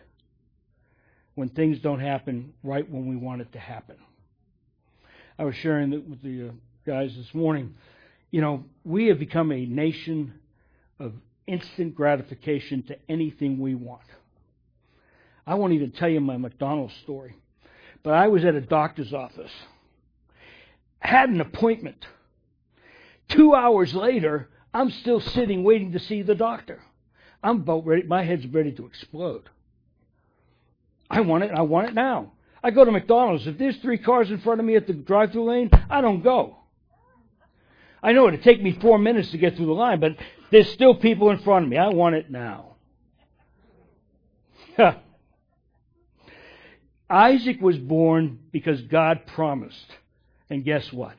when 1.35 1.49
things 1.49 1.77
don't 1.77 1.99
happen 1.99 2.53
right 2.63 2.89
when 2.89 3.05
we 3.05 3.15
want 3.15 3.41
it 3.41 3.51
to 3.53 3.59
happen. 3.59 3.97
I 5.37 5.43
was 5.43 5.55
sharing 5.55 5.91
that 5.91 6.09
with 6.09 6.23
the 6.23 6.49
uh, 6.49 6.51
guys 6.83 7.15
this 7.15 7.31
morning. 7.35 7.75
You 8.31 8.41
know, 8.41 8.63
we 8.83 9.05
have 9.07 9.19
become 9.19 9.51
a 9.51 9.65
nation 9.67 10.33
of 10.99 11.13
instant 11.45 11.93
gratification 11.93 12.81
to 12.83 12.97
anything 13.07 13.59
we 13.59 13.75
want. 13.75 14.01
I 15.45 15.53
won't 15.53 15.73
even 15.73 15.91
tell 15.91 16.09
you 16.09 16.21
my 16.21 16.37
McDonald's 16.37 16.95
story, 17.03 17.35
but 18.01 18.15
I 18.15 18.29
was 18.29 18.43
at 18.45 18.55
a 18.55 18.61
doctor's 18.61 19.13
office, 19.13 19.51
had 20.97 21.29
an 21.29 21.39
appointment. 21.39 22.03
Two 23.27 23.53
hours 23.53 23.93
later, 23.93 24.49
I'm 24.73 24.89
still 24.89 25.19
sitting 25.19 25.63
waiting 25.63 25.91
to 25.91 25.99
see 25.99 26.23
the 26.23 26.35
doctor. 26.35 26.81
I'm 27.43 27.57
about 27.57 27.85
ready. 27.85 28.03
My 28.03 28.23
head's 28.23 28.45
ready 28.47 28.71
to 28.73 28.85
explode. 28.85 29.49
I 31.09 31.21
want 31.21 31.43
it. 31.43 31.51
I 31.51 31.61
want 31.61 31.87
it 31.89 31.93
now. 31.93 32.31
I 32.63 32.71
go 32.71 32.85
to 32.85 32.91
McDonald's. 32.91 33.47
If 33.47 33.57
there's 33.57 33.77
three 33.77 33.97
cars 33.97 34.29
in 34.29 34.39
front 34.39 34.59
of 34.59 34.65
me 34.65 34.75
at 34.75 34.85
the 34.87 34.93
drive-through 34.93 35.45
lane, 35.45 35.71
I 35.89 36.01
don't 36.01 36.21
go. 36.21 36.57
I 38.03 38.13
know 38.13 38.27
it'd 38.27 38.43
take 38.43 38.61
me 38.61 38.77
four 38.79 38.97
minutes 38.97 39.31
to 39.31 39.37
get 39.37 39.55
through 39.55 39.65
the 39.67 39.73
line, 39.73 39.99
but 39.99 40.15
there's 40.51 40.71
still 40.71 40.95
people 40.95 41.29
in 41.31 41.39
front 41.39 41.65
of 41.65 41.69
me. 41.71 41.77
I 41.77 41.89
want 41.89 42.15
it 42.15 42.29
now. 42.31 42.75
Isaac 47.09 47.61
was 47.61 47.77
born 47.77 48.39
because 48.51 48.81
God 48.81 49.25
promised. 49.27 49.85
And 50.49 50.63
guess 50.63 50.91
what? 50.91 51.15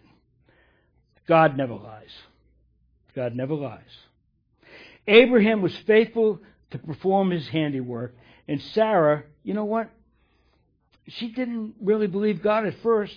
God 1.26 1.56
never 1.56 1.74
lies. 1.74 2.10
God 3.14 3.34
never 3.34 3.54
lies. 3.54 3.80
Abraham 5.06 5.62
was 5.62 5.76
faithful 5.86 6.40
to 6.70 6.78
perform 6.78 7.30
his 7.30 7.46
handiwork, 7.48 8.14
and 8.48 8.60
Sarah, 8.60 9.24
you 9.42 9.54
know 9.54 9.64
what? 9.64 9.90
She 11.08 11.28
didn't 11.28 11.74
really 11.80 12.06
believe 12.06 12.42
God 12.42 12.66
at 12.66 12.78
first, 12.82 13.16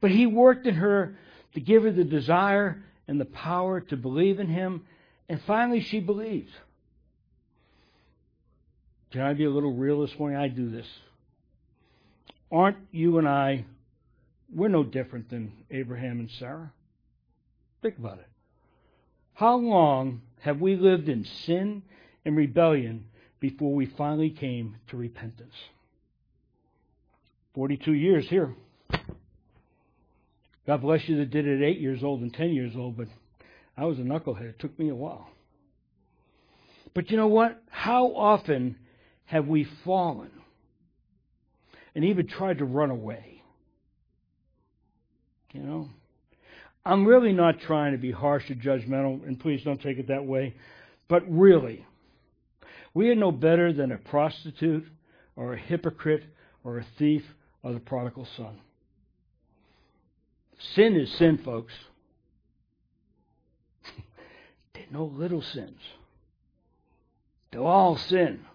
but 0.00 0.10
he 0.10 0.26
worked 0.26 0.66
in 0.66 0.74
her 0.74 1.16
to 1.54 1.60
give 1.60 1.82
her 1.82 1.92
the 1.92 2.04
desire 2.04 2.82
and 3.06 3.20
the 3.20 3.26
power 3.26 3.80
to 3.80 3.96
believe 3.96 4.40
in 4.40 4.48
him, 4.48 4.86
and 5.28 5.40
finally 5.46 5.80
she 5.80 6.00
believed. 6.00 6.50
Can 9.10 9.22
I 9.22 9.32
be 9.34 9.44
a 9.44 9.50
little 9.50 9.72
real 9.72 10.02
this 10.02 10.18
morning? 10.18 10.38
I 10.38 10.48
do 10.48 10.70
this. 10.70 10.86
Aren't 12.50 12.78
you 12.92 13.18
and 13.18 13.28
I, 13.28 13.64
we're 14.54 14.68
no 14.68 14.82
different 14.82 15.30
than 15.30 15.52
Abraham 15.70 16.20
and 16.20 16.30
Sarah? 16.38 16.72
Think 17.82 17.98
about 17.98 18.18
it. 18.18 18.26
How 19.38 19.54
long 19.54 20.22
have 20.40 20.60
we 20.60 20.74
lived 20.74 21.08
in 21.08 21.24
sin 21.46 21.84
and 22.24 22.36
rebellion 22.36 23.04
before 23.38 23.72
we 23.72 23.86
finally 23.86 24.30
came 24.30 24.78
to 24.88 24.96
repentance? 24.96 25.54
42 27.54 27.92
years 27.92 28.26
here. 28.28 28.52
God 30.66 30.82
bless 30.82 31.08
you 31.08 31.18
that 31.18 31.30
did 31.30 31.46
it 31.46 31.62
at 31.62 31.68
8 31.68 31.78
years 31.78 32.02
old 32.02 32.20
and 32.20 32.34
10 32.34 32.50
years 32.50 32.72
old, 32.74 32.96
but 32.96 33.06
I 33.76 33.84
was 33.84 34.00
a 34.00 34.02
knucklehead. 34.02 34.42
It 34.42 34.58
took 34.58 34.76
me 34.76 34.88
a 34.88 34.94
while. 34.96 35.30
But 36.92 37.12
you 37.12 37.16
know 37.16 37.28
what? 37.28 37.62
How 37.70 38.06
often 38.16 38.74
have 39.26 39.46
we 39.46 39.68
fallen 39.84 40.32
and 41.94 42.04
even 42.04 42.26
tried 42.26 42.58
to 42.58 42.64
run 42.64 42.90
away? 42.90 43.40
You 45.52 45.60
know? 45.60 45.90
I'm 46.88 47.04
really 47.04 47.34
not 47.34 47.60
trying 47.60 47.92
to 47.92 47.98
be 47.98 48.10
harsh 48.10 48.50
or 48.50 48.54
judgmental, 48.54 49.22
and 49.26 49.38
please 49.38 49.62
don't 49.62 49.80
take 49.80 49.98
it 49.98 50.08
that 50.08 50.24
way, 50.24 50.54
but 51.06 51.22
really, 51.28 51.84
we 52.94 53.10
are 53.10 53.14
no 53.14 53.30
better 53.30 53.74
than 53.74 53.92
a 53.92 53.98
prostitute 53.98 54.86
or 55.36 55.52
a 55.52 55.58
hypocrite 55.58 56.24
or 56.64 56.78
a 56.78 56.86
thief 56.96 57.22
or 57.62 57.74
the 57.74 57.78
prodigal 57.78 58.26
son. 58.38 58.58
Sin 60.74 60.96
is 60.96 61.12
sin, 61.12 61.36
folks. 61.36 61.74
They're 64.72 64.84
no 64.90 65.04
little 65.04 65.42
sins. 65.42 65.80
They're 67.52 67.60
all 67.60 67.98
sin. 67.98 68.46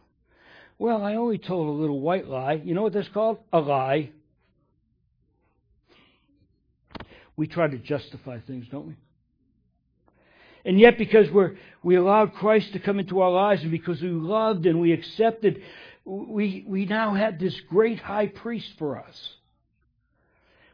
Well, 0.79 1.03
I 1.03 1.15
only 1.15 1.37
told 1.37 1.67
a 1.67 1.71
little 1.71 1.99
white 1.99 2.27
lie. 2.27 2.53
You 2.53 2.73
know 2.73 2.81
what 2.81 2.93
that's 2.93 3.07
called? 3.09 3.37
A 3.53 3.59
lie. 3.59 4.09
We 7.35 7.47
try 7.47 7.67
to 7.67 7.77
justify 7.77 8.39
things, 8.39 8.65
don't 8.71 8.87
we? 8.87 8.95
And 10.65 10.79
yet, 10.79 10.97
because 10.97 11.29
we're, 11.29 11.55
we 11.83 11.95
allowed 11.95 12.35
Christ 12.35 12.73
to 12.73 12.79
come 12.79 12.99
into 12.99 13.19
our 13.19 13.31
lives 13.31 13.63
and 13.63 13.71
because 13.71 14.01
we 14.01 14.09
loved 14.09 14.65
and 14.65 14.79
we 14.79 14.93
accepted, 14.93 15.61
we, 16.05 16.63
we 16.67 16.85
now 16.85 17.13
had 17.13 17.39
this 17.39 17.59
great 17.69 17.99
high 17.99 18.27
priest 18.27 18.69
for 18.77 18.97
us. 18.97 19.29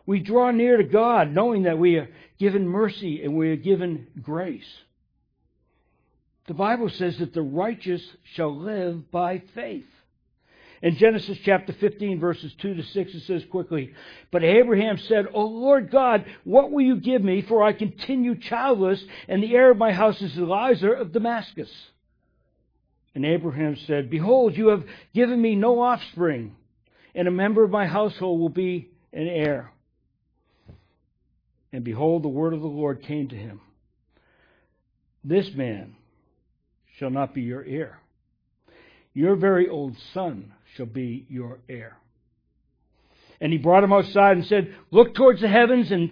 We 0.05 0.19
draw 0.19 0.51
near 0.51 0.77
to 0.77 0.83
God 0.83 1.31
knowing 1.31 1.63
that 1.63 1.77
we 1.77 1.97
are 1.97 2.09
given 2.39 2.67
mercy 2.67 3.23
and 3.23 3.35
we 3.35 3.49
are 3.49 3.55
given 3.55 4.07
grace. 4.21 4.69
The 6.47 6.55
Bible 6.55 6.89
says 6.89 7.17
that 7.19 7.33
the 7.33 7.43
righteous 7.43 8.01
shall 8.33 8.55
live 8.55 9.11
by 9.11 9.43
faith. 9.53 9.85
In 10.81 10.95
Genesis 10.95 11.37
chapter 11.43 11.73
15, 11.73 12.19
verses 12.19 12.53
2 12.61 12.75
to 12.75 12.83
6, 12.83 13.13
it 13.13 13.23
says 13.27 13.43
quickly, 13.51 13.93
But 14.31 14.43
Abraham 14.43 14.97
said, 14.97 15.25
O 15.33 15.45
Lord 15.45 15.91
God, 15.91 16.25
what 16.45 16.71
will 16.71 16.81
you 16.81 16.95
give 16.97 17.21
me? 17.21 17.41
For 17.47 17.61
I 17.61 17.73
continue 17.73 18.39
childless, 18.39 19.03
and 19.27 19.43
the 19.43 19.53
heir 19.53 19.71
of 19.71 19.77
my 19.77 19.91
house 19.91 20.21
is 20.21 20.37
Eliezer 20.37 20.93
of 20.93 21.11
Damascus. 21.11 21.69
And 23.13 23.25
Abraham 23.25 23.75
said, 23.87 24.09
Behold, 24.09 24.55
you 24.55 24.67
have 24.67 24.85
given 25.13 25.41
me 25.41 25.55
no 25.55 25.81
offspring, 25.81 26.55
and 27.13 27.27
a 27.27 27.31
member 27.31 27.63
of 27.63 27.71
my 27.71 27.85
household 27.85 28.39
will 28.39 28.47
be 28.49 28.89
an 29.11 29.27
heir. 29.27 29.71
And 31.73 31.83
behold, 31.83 32.23
the 32.23 32.29
word 32.29 32.53
of 32.53 32.61
the 32.61 32.67
Lord 32.67 33.03
came 33.03 33.27
to 33.29 33.35
him. 33.35 33.59
This 35.25 35.49
man 35.53 35.95
shall 36.97 37.09
not 37.09 37.33
be 37.33 37.41
your 37.41 37.63
heir. 37.63 37.99
Your 39.13 39.35
very 39.35 39.67
old 39.67 39.97
son 40.13 40.53
shall 40.75 40.85
be 40.85 41.25
your 41.29 41.59
heir. 41.67 41.97
And 43.41 43.51
he 43.51 43.57
brought 43.57 43.83
him 43.83 43.93
outside 43.93 44.37
and 44.37 44.45
said, 44.45 44.75
Look 44.91 45.15
towards 45.15 45.41
the 45.41 45.47
heavens 45.47 45.91
and 45.91 46.11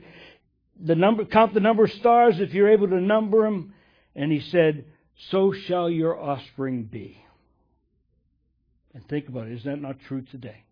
the 0.79 0.95
number, 0.95 1.25
count 1.25 1.53
the 1.53 1.59
number 1.59 1.85
of 1.85 1.91
stars 1.91 2.39
if 2.39 2.53
you're 2.53 2.69
able 2.69 2.87
to 2.87 3.01
number 3.01 3.43
them. 3.43 3.73
And 4.15 4.31
he 4.31 4.39
said, 4.39 4.85
So 5.29 5.51
shall 5.51 5.89
your 5.89 6.19
offspring 6.19 6.83
be. 6.83 7.21
And 8.93 9.07
think 9.07 9.27
about 9.27 9.47
it, 9.47 9.53
is 9.53 9.63
that 9.65 9.81
not 9.81 9.99
true 10.07 10.21
today? 10.21 10.63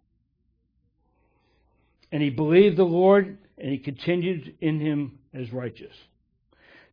And 2.12 2.24
he 2.24 2.30
believed 2.30 2.78
the 2.78 2.84
Lord, 2.84 3.38
and 3.58 3.72
he 3.72 3.78
continued 3.78 4.56
in 4.62 4.80
him 4.80 5.20
as 5.34 5.52
righteous. 5.52 5.96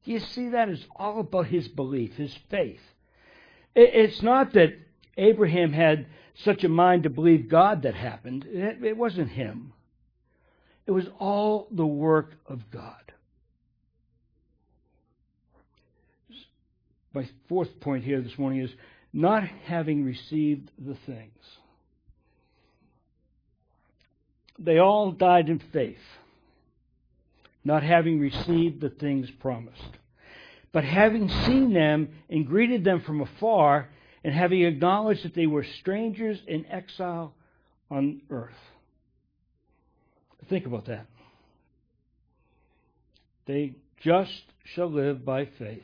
Do 0.05 0.11
you 0.11 0.19
see 0.19 0.49
that? 0.49 0.69
It's 0.69 0.85
all 0.97 1.21
about 1.21 1.47
his 1.47 1.69
belief, 1.69 2.17
his 2.17 2.37
faith. 2.51 2.81
It's 3.75 4.21
not 4.21 4.53
that 4.55 4.75
Abraham 5.17 5.73
had 5.73 6.07
such 6.45 6.65
a 6.65 6.69
mind 6.69 7.03
to 7.03 7.11
believe 7.11 7.49
God 7.49 7.83
that 7.83 7.95
happened. 7.95 8.47
It 8.49 8.97
wasn't 8.97 9.31
him. 9.31 9.73
It 10.87 10.91
was 10.93 11.05
all 11.19 11.69
the 11.71 11.87
work 11.87 12.33
of 12.47 12.71
God. 12.71 12.97
My 17.15 17.29
fourth 17.49 17.79
point 17.81 18.05
here 18.05 18.23
this 18.23 18.39
morning 18.39 18.61
is 18.61 18.71
not 19.13 19.45
having 19.67 20.05
received 20.05 20.71
the 20.79 20.97
things. 21.07 21.31
They 24.59 24.79
all 24.79 25.13
died 25.13 25.51
in 25.51 25.61
faith, 25.73 25.99
not 27.65 27.83
having 27.83 28.19
received 28.19 28.81
the 28.81 28.89
things 28.89 29.29
promised. 29.41 29.99
But 30.73 30.85
having 30.85 31.29
seen 31.29 31.75
them 31.75 32.09
and 32.31 32.47
greeted 32.47 32.83
them 32.83 33.03
from 33.03 33.21
afar, 33.21 33.89
and 34.25 34.35
having 34.35 34.63
acknowledged 34.63 35.25
that 35.25 35.35
they 35.35 35.47
were 35.47 35.65
strangers 35.81 36.39
in 36.47 36.67
exile 36.67 37.35
on 37.91 38.23
earth. 38.31 38.55
Think 40.49 40.67
about 40.67 40.87
that. 40.87 41.07
They 43.47 43.75
just 44.03 44.43
shall 44.75 44.91
live 44.91 45.25
by 45.25 45.47
faith. 45.59 45.83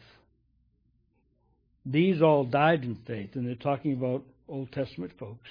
These 1.85 2.21
all 2.21 2.45
died 2.45 2.85
in 2.85 2.97
faith, 3.07 3.31
and 3.35 3.47
they're 3.47 3.55
talking 3.55 3.95
about 3.95 4.25
Old 4.49 4.71
Testament 4.73 5.13
folks, 5.19 5.49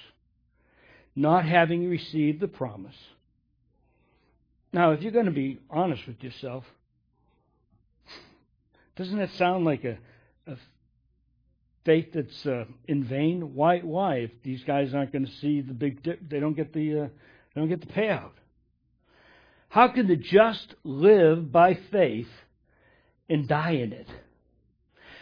not 1.16 1.44
having 1.44 1.88
received 1.88 2.40
the 2.40 2.48
promise. 2.48 2.94
Now, 4.72 4.92
if 4.92 5.02
you're 5.02 5.12
going 5.12 5.26
to 5.26 5.30
be 5.30 5.58
honest 5.70 6.06
with 6.06 6.22
yourself, 6.22 6.64
doesn't 8.96 9.18
that 9.18 9.30
sound 9.32 9.64
like 9.64 9.84
a, 9.84 9.98
a 10.46 10.56
faith 11.88 12.12
that's 12.12 12.44
uh, 12.44 12.66
in 12.86 13.02
vain? 13.02 13.54
Why? 13.54 13.78
Why? 13.78 14.16
If 14.16 14.30
these 14.42 14.62
guys 14.62 14.92
aren't 14.92 15.10
going 15.10 15.24
to 15.24 15.32
see 15.40 15.62
the 15.62 15.72
big, 15.72 16.02
dip, 16.02 16.20
they 16.28 16.38
don't 16.38 16.52
get 16.52 16.74
the, 16.74 17.04
uh, 17.04 17.08
they 17.54 17.60
don't 17.62 17.70
get 17.70 17.80
the 17.80 17.86
payout. 17.86 18.32
How 19.70 19.88
can 19.88 20.06
the 20.06 20.16
just 20.16 20.74
live 20.84 21.50
by 21.50 21.78
faith 21.90 22.28
and 23.30 23.48
die 23.48 23.70
in 23.70 23.94
it? 23.94 24.06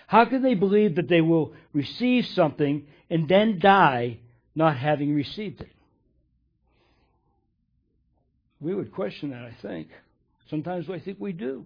How 0.08 0.24
can 0.24 0.42
they 0.42 0.54
believe 0.54 0.96
that 0.96 1.08
they 1.08 1.20
will 1.20 1.54
receive 1.72 2.26
something 2.26 2.88
and 3.08 3.28
then 3.28 3.60
die 3.60 4.18
not 4.56 4.76
having 4.76 5.14
received 5.14 5.60
it? 5.60 5.70
We 8.60 8.74
would 8.74 8.90
question 8.90 9.30
that, 9.30 9.44
I 9.44 9.54
think. 9.62 9.86
Sometimes 10.50 10.90
I 10.90 10.98
think 10.98 11.18
we 11.20 11.30
do. 11.30 11.64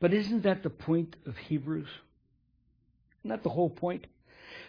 But 0.00 0.14
isn't 0.14 0.44
that 0.44 0.62
the 0.62 0.70
point 0.70 1.16
of 1.26 1.36
Hebrews? 1.36 1.88
Isn't 3.24 3.42
the 3.42 3.48
whole 3.48 3.70
point? 3.70 4.06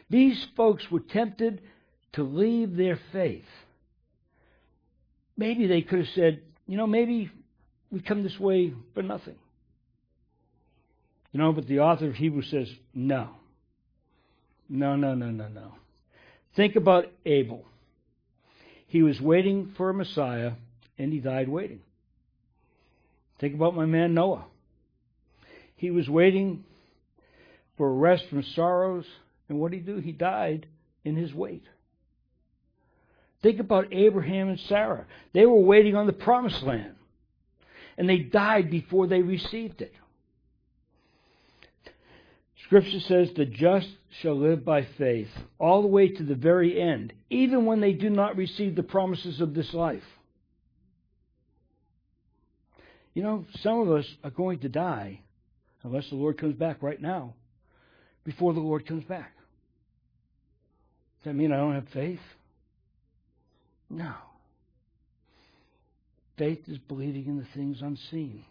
These 0.10 0.46
folks 0.56 0.84
were 0.90 1.00
tempted 1.00 1.62
to 2.14 2.24
leave 2.24 2.76
their 2.76 3.00
faith. 3.12 3.44
Maybe 5.38 5.68
they 5.68 5.82
could 5.82 6.00
have 6.00 6.08
said, 6.16 6.42
you 6.68 6.78
know, 6.78 6.88
maybe 6.88 7.30
we 7.92 8.00
come 8.00 8.24
this 8.24 8.40
way 8.40 8.74
for 8.94 9.04
nothing. 9.04 9.36
You 11.32 11.40
know, 11.40 11.52
but 11.52 11.68
the 11.68 11.80
author 11.80 12.08
of 12.08 12.16
Hebrews 12.16 12.48
says, 12.50 12.70
no. 12.94 13.30
No, 14.70 14.96
no, 14.96 15.14
no, 15.14 15.30
no, 15.32 15.50
no. 15.50 15.74
Think 16.56 16.78
about 16.78 17.12
Abel. 17.26 17.66
He 18.88 19.04
was 19.04 19.20
waiting 19.20 19.74
for 19.76 19.90
a 19.90 19.94
Messiah, 19.94 20.54
and 20.98 21.12
he 21.12 21.20
died 21.20 21.50
waiting. 21.50 21.82
Think 23.40 23.54
about 23.56 23.76
my 23.76 23.86
man 23.86 24.14
Noah. 24.14 24.46
He 25.76 25.92
was 25.92 26.08
waiting 26.08 26.64
for 27.78 27.94
rest 27.94 28.28
from 28.30 28.44
sorrows, 28.44 29.06
and 29.50 29.60
what 29.60 29.72
did 29.72 29.82
he 29.82 29.84
do? 29.84 29.98
He 29.98 30.12
died 30.12 30.68
in 31.04 31.16
his 31.16 31.34
wait. 31.34 31.64
Think 33.42 33.60
about 33.60 33.94
Abraham 33.94 34.50
and 34.50 34.60
Sarah. 34.60 35.06
They 35.34 35.46
were 35.46 35.60
waiting 35.60 35.96
on 35.96 36.08
the 36.08 36.14
promised 36.14 36.64
land, 36.64 36.96
and 37.98 38.10
they 38.10 38.18
died 38.18 38.72
before 38.72 39.08
they 39.08 39.22
received 39.22 39.82
it. 39.82 39.94
Scripture 42.66 43.00
says 43.02 43.30
the 43.36 43.46
just 43.46 43.88
shall 44.22 44.36
live 44.36 44.66
by 44.66 44.84
faith 44.98 45.30
all 45.60 45.84
the 45.84 45.88
way 45.88 46.08
to 46.08 46.24
the 46.24 46.34
very 46.34 46.82
end, 46.82 47.14
even 47.30 47.66
when 47.66 47.80
they 47.80 47.94
do 47.94 48.10
not 48.10 48.38
receive 48.38 48.76
the 48.76 48.82
promises 48.82 49.40
of 49.40 49.54
this 49.54 49.72
life. 49.74 50.04
You 53.14 53.22
know, 53.22 53.46
some 53.62 53.82
of 53.82 53.92
us 53.92 54.06
are 54.24 54.32
going 54.32 54.60
to 54.60 54.70
die 54.70 55.22
unless 55.84 56.10
the 56.10 56.16
Lord 56.16 56.40
comes 56.40 56.56
back 56.56 56.82
right 56.82 57.00
now, 57.00 57.36
before 58.26 58.54
the 58.54 58.60
Lord 58.60 58.86
comes 58.86 59.06
back. 59.06 59.34
Does 61.24 61.32
that 61.32 61.36
mean 61.36 61.54
I 61.54 61.58
don't 61.58 61.76
have 61.76 61.88
faith? 61.90 62.20
No. 63.90 64.14
Faith 66.38 66.68
is 66.68 66.78
believing 66.78 67.28
in 67.28 67.38
the 67.38 67.48
things 67.54 67.82
unseen. 67.82 68.44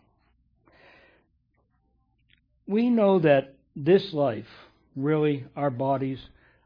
We 2.67 2.89
know 2.89 3.19
that 3.19 3.55
this 3.77 4.15
life, 4.15 4.49
really, 4.97 5.45
our 5.55 5.71
bodies, 5.71 6.19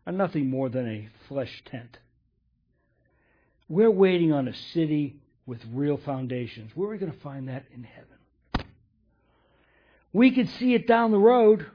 are 0.06 0.12
nothing 0.12 0.48
more 0.48 0.68
than 0.68 0.86
a 0.86 1.08
flesh 1.26 1.62
tent. 1.66 1.98
We're 3.68 3.90
waiting 3.90 4.32
on 4.32 4.46
a 4.46 4.54
city 4.72 5.16
with 5.44 5.60
real 5.72 5.96
foundations. 5.96 6.70
Where 6.74 6.88
are 6.88 6.92
we 6.92 6.98
going 6.98 7.12
to 7.12 7.20
find 7.20 7.48
that 7.48 7.64
in 7.74 7.82
heaven? 7.82 8.68
We 10.12 10.30
can 10.30 10.46
see 10.46 10.74
it 10.74 10.86
down 10.86 11.10
the 11.10 11.18
road, 11.18 11.66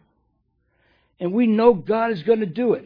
and 1.19 1.33
we 1.33 1.47
know 1.47 1.73
God 1.73 2.11
is 2.11 2.23
going 2.23 2.39
to 2.41 2.45
do 2.45 2.73
it. 2.73 2.85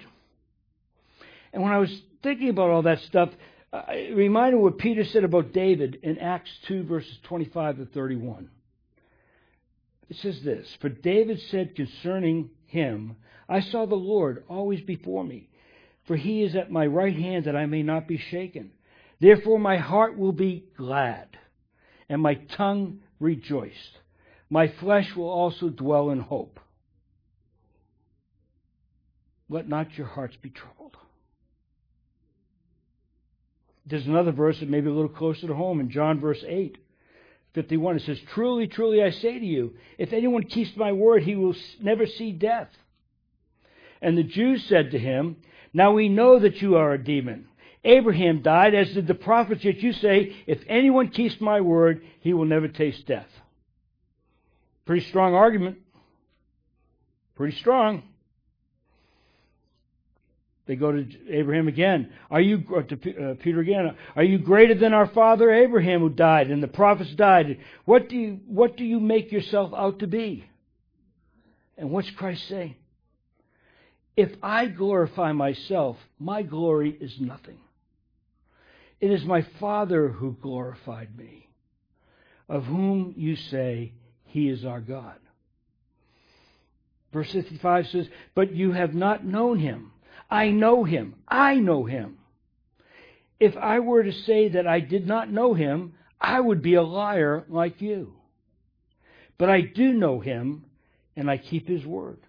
And 1.53 1.63
when 1.63 1.71
I 1.71 1.77
was 1.77 2.01
thinking 2.23 2.49
about 2.49 2.69
all 2.69 2.83
that 2.83 3.01
stuff, 3.01 3.29
it 3.89 4.15
reminded 4.15 4.57
me 4.57 4.63
what 4.63 4.77
Peter 4.77 5.03
said 5.03 5.23
about 5.23 5.53
David 5.53 5.99
in 6.03 6.19
Acts 6.19 6.51
2, 6.67 6.83
verses 6.83 7.17
25 7.23 7.77
to 7.77 7.85
31. 7.85 8.49
It 10.09 10.17
says 10.17 10.41
this 10.43 10.67
For 10.81 10.89
David 10.89 11.39
said 11.51 11.75
concerning 11.75 12.49
him, 12.65 13.15
I 13.49 13.61
saw 13.61 13.85
the 13.85 13.95
Lord 13.95 14.43
always 14.47 14.81
before 14.81 15.23
me, 15.23 15.49
for 16.05 16.15
he 16.15 16.43
is 16.43 16.55
at 16.55 16.71
my 16.71 16.85
right 16.85 17.15
hand 17.15 17.45
that 17.45 17.55
I 17.55 17.65
may 17.65 17.83
not 17.83 18.07
be 18.07 18.17
shaken. 18.17 18.71
Therefore 19.19 19.59
my 19.59 19.77
heart 19.77 20.17
will 20.17 20.31
be 20.31 20.65
glad, 20.77 21.27
and 22.07 22.21
my 22.21 22.35
tongue 22.35 22.99
rejoiced. 23.19 23.99
My 24.49 24.67
flesh 24.79 25.15
will 25.15 25.29
also 25.29 25.69
dwell 25.69 26.11
in 26.11 26.19
hope. 26.19 26.59
Let 29.49 29.67
not 29.67 29.97
your 29.97 30.07
hearts 30.07 30.35
be 30.41 30.49
troubled. 30.49 30.97
There's 33.85 34.05
another 34.05 34.33
verse 34.33 34.59
that 34.59 34.69
may 34.69 34.81
be 34.81 34.89
a 34.89 34.93
little 34.93 35.09
closer 35.09 35.47
to 35.47 35.53
home 35.53 35.79
in 35.79 35.89
John 35.89 36.19
verse 36.19 36.43
8. 36.45 36.77
51, 37.53 37.95
it 37.95 38.01
says, 38.03 38.19
Truly, 38.33 38.67
truly, 38.67 39.01
I 39.01 39.09
say 39.09 39.39
to 39.39 39.45
you, 39.45 39.73
if 39.97 40.13
anyone 40.13 40.43
keeps 40.43 40.75
my 40.75 40.91
word, 40.91 41.23
he 41.23 41.35
will 41.35 41.55
never 41.81 42.05
see 42.05 42.31
death. 42.31 42.69
And 44.01 44.17
the 44.17 44.23
Jews 44.23 44.63
said 44.65 44.91
to 44.91 44.99
him, 44.99 45.37
Now 45.73 45.93
we 45.93 46.07
know 46.07 46.37
that 46.39 46.61
you 46.61 46.75
are 46.75 46.93
a 46.93 47.03
demon. 47.03 47.47
Abraham 47.83 48.41
died, 48.41 48.75
as 48.75 48.93
did 48.93 49.07
the 49.07 49.15
prophets, 49.15 49.63
yet 49.63 49.79
you 49.79 49.93
say, 49.93 50.35
If 50.45 50.59
anyone 50.67 51.09
keeps 51.09 51.39
my 51.39 51.61
word, 51.61 52.03
he 52.19 52.33
will 52.33 52.45
never 52.45 52.67
taste 52.67 53.07
death. 53.07 53.29
Pretty 54.85 55.07
strong 55.07 55.33
argument. 55.33 55.77
Pretty 57.35 57.57
strong. 57.57 58.03
They 60.67 60.75
go 60.75 60.91
to 60.91 61.07
Abraham 61.29 61.69
again. 61.69 62.11
Are 62.29 62.41
you 62.41 62.59
to 62.59 63.31
uh, 63.31 63.35
Peter 63.41 63.61
again? 63.61 63.95
Are 64.15 64.23
you 64.23 64.37
greater 64.37 64.75
than 64.75 64.93
our 64.93 65.07
father 65.07 65.49
Abraham, 65.49 66.01
who 66.01 66.09
died 66.09 66.51
and 66.51 66.61
the 66.61 66.67
prophets 66.67 67.11
died? 67.15 67.59
What 67.85 68.09
do 68.09 68.17
you 68.17 68.39
what 68.47 68.75
do 68.75 68.83
you 68.83 68.99
make 68.99 69.31
yourself 69.31 69.73
out 69.73 69.99
to 69.99 70.07
be? 70.07 70.43
And 71.77 71.89
what's 71.89 72.09
Christ 72.11 72.47
saying? 72.49 72.75
If 74.17 74.31
I 74.43 74.65
glorify 74.65 75.31
myself, 75.31 75.95
my 76.19 76.41
glory 76.41 76.97
is 76.99 77.15
nothing. 77.19 77.59
It 78.99 79.11
is 79.11 79.23
my 79.23 79.45
Father 79.59 80.09
who 80.09 80.35
glorified 80.41 81.15
me, 81.15 81.47
of 82.49 82.65
whom 82.65 83.13
you 83.15 83.35
say 83.35 83.93
he 84.25 84.49
is 84.49 84.65
our 84.65 84.81
God. 84.81 85.17
Verse 87.13 87.31
55 87.31 87.87
says, 87.87 88.07
But 88.35 88.53
you 88.53 88.71
have 88.71 88.93
not 88.93 89.23
known 89.23 89.59
him 89.59 89.91
I 90.29 90.49
know 90.49 90.83
him. 90.83 91.15
I 91.27 91.55
know 91.55 91.85
him. 91.85 92.17
If 93.39 93.55
I 93.55 93.79
were 93.79 94.03
to 94.03 94.11
say 94.11 94.49
that 94.49 94.67
I 94.67 94.79
did 94.79 95.07
not 95.07 95.31
know 95.31 95.53
him, 95.53 95.93
I 96.19 96.39
would 96.39 96.61
be 96.61 96.73
a 96.73 96.81
liar 96.81 97.45
like 97.49 97.81
you. 97.81 98.13
But 99.37 99.49
I 99.49 99.61
do 99.61 99.93
know 99.93 100.19
him, 100.19 100.65
and 101.15 101.29
I 101.29 101.37
keep 101.37 101.67
his 101.67 101.85
word. 101.85 102.19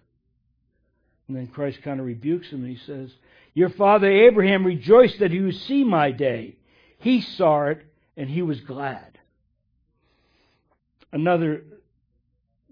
And 1.27 1.35
then 1.35 1.47
Christ 1.47 1.81
kind 1.83 1.99
of 1.99 2.05
rebukes 2.05 2.49
him, 2.49 2.63
and 2.63 2.75
he 2.75 2.83
says, 2.85 3.11
Your 3.53 3.69
father 3.69 4.09
Abraham 4.09 4.65
rejoiced 4.65 5.19
that 5.19 5.31
he 5.31 5.39
would 5.39 5.55
see 5.55 5.83
my 5.83 6.11
day. 6.11 6.55
He 6.99 7.21
saw 7.21 7.65
it, 7.65 7.81
and 8.15 8.29
he 8.29 8.41
was 8.41 8.59
glad. 8.61 9.17
Another 11.11 11.63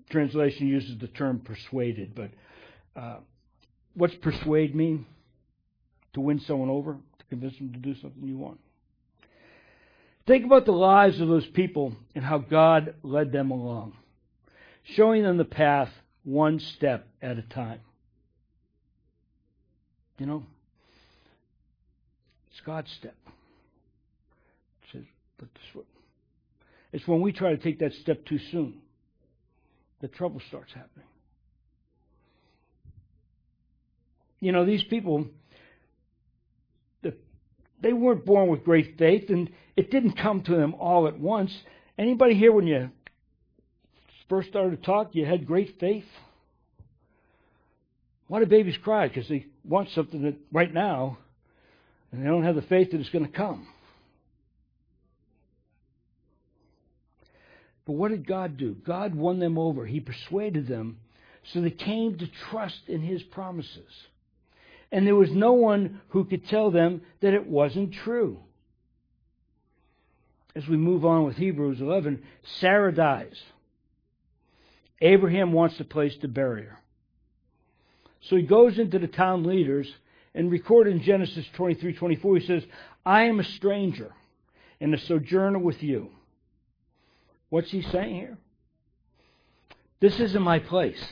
translation 0.09 0.67
uses 0.67 0.97
the 0.99 1.07
term 1.07 1.39
persuaded, 1.39 2.13
but 2.13 2.29
uh, 2.95 3.17
what's 3.95 4.15
persuade 4.15 4.75
mean? 4.75 5.05
To 6.17 6.21
win 6.21 6.39
someone 6.39 6.71
over, 6.71 6.93
to 6.93 7.25
convince 7.29 7.55
them 7.59 7.71
to 7.71 7.77
do 7.77 7.93
something 8.01 8.27
you 8.27 8.39
want. 8.39 8.59
Think 10.25 10.45
about 10.45 10.65
the 10.65 10.71
lives 10.71 11.21
of 11.21 11.27
those 11.27 11.45
people 11.45 11.93
and 12.15 12.25
how 12.25 12.39
God 12.39 12.95
led 13.03 13.31
them 13.31 13.51
along, 13.51 13.93
showing 14.95 15.21
them 15.21 15.37
the 15.37 15.45
path 15.45 15.89
one 16.23 16.59
step 16.59 17.07
at 17.21 17.37
a 17.37 17.43
time. 17.43 17.81
You 20.17 20.25
know, 20.25 20.43
it's 22.49 22.61
God's 22.61 22.91
step. 22.93 23.15
It's 26.91 27.07
when 27.07 27.21
we 27.21 27.31
try 27.31 27.51
to 27.51 27.57
take 27.57 27.77
that 27.79 27.93
step 27.93 28.25
too 28.25 28.39
soon 28.51 28.81
that 30.01 30.15
trouble 30.15 30.41
starts 30.47 30.73
happening. 30.73 31.05
You 34.39 34.51
know, 34.51 34.65
these 34.65 34.83
people 34.83 35.27
they 37.81 37.93
weren't 37.93 38.25
born 38.25 38.49
with 38.49 38.63
great 38.63 38.97
faith, 38.97 39.29
and 39.29 39.49
it 39.75 39.91
didn't 39.91 40.17
come 40.17 40.41
to 40.43 40.55
them 40.55 40.73
all 40.75 41.07
at 41.07 41.19
once. 41.19 41.55
Anybody 41.97 42.35
here, 42.35 42.51
when 42.51 42.67
you 42.67 42.89
first 44.29 44.49
started 44.49 44.77
to 44.77 44.85
talk, 44.85 45.09
you 45.13 45.25
had 45.25 45.45
great 45.45 45.79
faith? 45.79 46.05
Why 48.27 48.39
do 48.39 48.45
babies 48.45 48.77
cry? 48.83 49.07
Because 49.07 49.27
they 49.29 49.45
want 49.63 49.89
something 49.95 50.23
that, 50.23 50.35
right 50.51 50.73
now, 50.73 51.17
and 52.11 52.21
they 52.21 52.27
don't 52.27 52.43
have 52.43 52.55
the 52.55 52.61
faith 52.63 52.91
that 52.91 52.99
it's 52.99 53.09
going 53.09 53.25
to 53.25 53.31
come. 53.31 53.67
But 57.85 57.93
what 57.93 58.11
did 58.11 58.27
God 58.27 58.57
do? 58.57 58.75
God 58.85 59.15
won 59.15 59.39
them 59.39 59.57
over. 59.57 59.85
He 59.85 60.01
persuaded 60.01 60.67
them 60.67 60.97
so 61.53 61.61
they 61.61 61.71
came 61.71 62.17
to 62.17 62.27
trust 62.49 62.81
in 62.87 63.01
His 63.01 63.23
promises 63.23 63.89
and 64.91 65.05
there 65.05 65.15
was 65.15 65.31
no 65.31 65.53
one 65.53 66.01
who 66.09 66.25
could 66.25 66.47
tell 66.47 66.71
them 66.71 67.01
that 67.21 67.33
it 67.33 67.47
wasn't 67.47 67.93
true. 67.93 68.39
As 70.55 70.67
we 70.67 70.77
move 70.77 71.05
on 71.05 71.25
with 71.25 71.37
Hebrews 71.37 71.81
11, 71.81 72.23
Sarah 72.59 72.93
dies. 72.93 73.39
Abraham 75.01 75.53
wants 75.53 75.79
a 75.79 75.83
place 75.83 76.15
to 76.17 76.27
bury 76.27 76.63
her. 76.63 76.79
So 78.21 78.35
he 78.35 78.41
goes 78.41 78.79
into 78.79 78.97
the 78.97 79.07
town 79.07 79.43
leaders 79.43 79.93
and 80.33 80.51
recorded 80.51 80.95
in 80.95 81.01
Genesis 81.01 81.45
23 81.53 81.93
24, 81.93 82.37
he 82.37 82.45
says, 82.45 82.63
I 83.05 83.23
am 83.23 83.39
a 83.39 83.43
stranger 83.43 84.11
and 84.79 84.93
a 84.93 84.99
sojourner 84.99 85.59
with 85.59 85.81
you. 85.81 86.09
What's 87.49 87.71
he 87.71 87.81
saying 87.81 88.15
here? 88.15 88.37
This 89.99 90.19
isn't 90.19 90.41
my 90.41 90.59
place. 90.59 91.03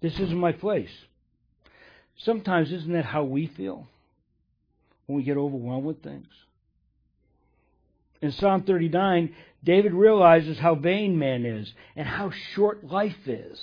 This 0.00 0.20
isn't 0.20 0.38
my 0.38 0.52
place. 0.52 0.90
Sometimes, 2.18 2.72
isn't 2.72 2.92
that 2.92 3.04
how 3.04 3.24
we 3.24 3.46
feel 3.46 3.86
when 5.06 5.16
we 5.18 5.22
get 5.22 5.36
overwhelmed 5.36 5.84
with 5.84 6.02
things? 6.02 6.26
In 8.22 8.32
Psalm 8.32 8.62
39, 8.62 9.34
David 9.62 9.92
realizes 9.92 10.58
how 10.58 10.74
vain 10.74 11.18
man 11.18 11.44
is 11.44 11.72
and 11.94 12.08
how 12.08 12.30
short 12.54 12.84
life 12.84 13.26
is. 13.26 13.58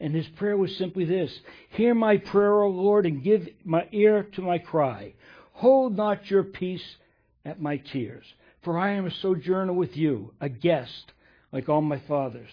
And 0.00 0.14
his 0.14 0.26
prayer 0.36 0.56
was 0.56 0.76
simply 0.76 1.04
this 1.04 1.30
Hear 1.70 1.94
my 1.94 2.16
prayer, 2.16 2.62
O 2.62 2.68
Lord, 2.68 3.06
and 3.06 3.22
give 3.22 3.48
my 3.64 3.86
ear 3.92 4.26
to 4.34 4.42
my 4.42 4.58
cry. 4.58 5.14
Hold 5.52 5.96
not 5.96 6.30
your 6.30 6.42
peace 6.42 6.96
at 7.44 7.60
my 7.60 7.76
tears. 7.76 8.24
for 8.62 8.78
I 8.78 8.92
am 8.92 9.06
a 9.06 9.10
sojourner 9.10 9.74
with 9.74 9.96
you, 9.96 10.32
a 10.40 10.48
guest, 10.48 11.12
like 11.52 11.68
all 11.68 11.82
my 11.82 12.00
fathers. 12.08 12.50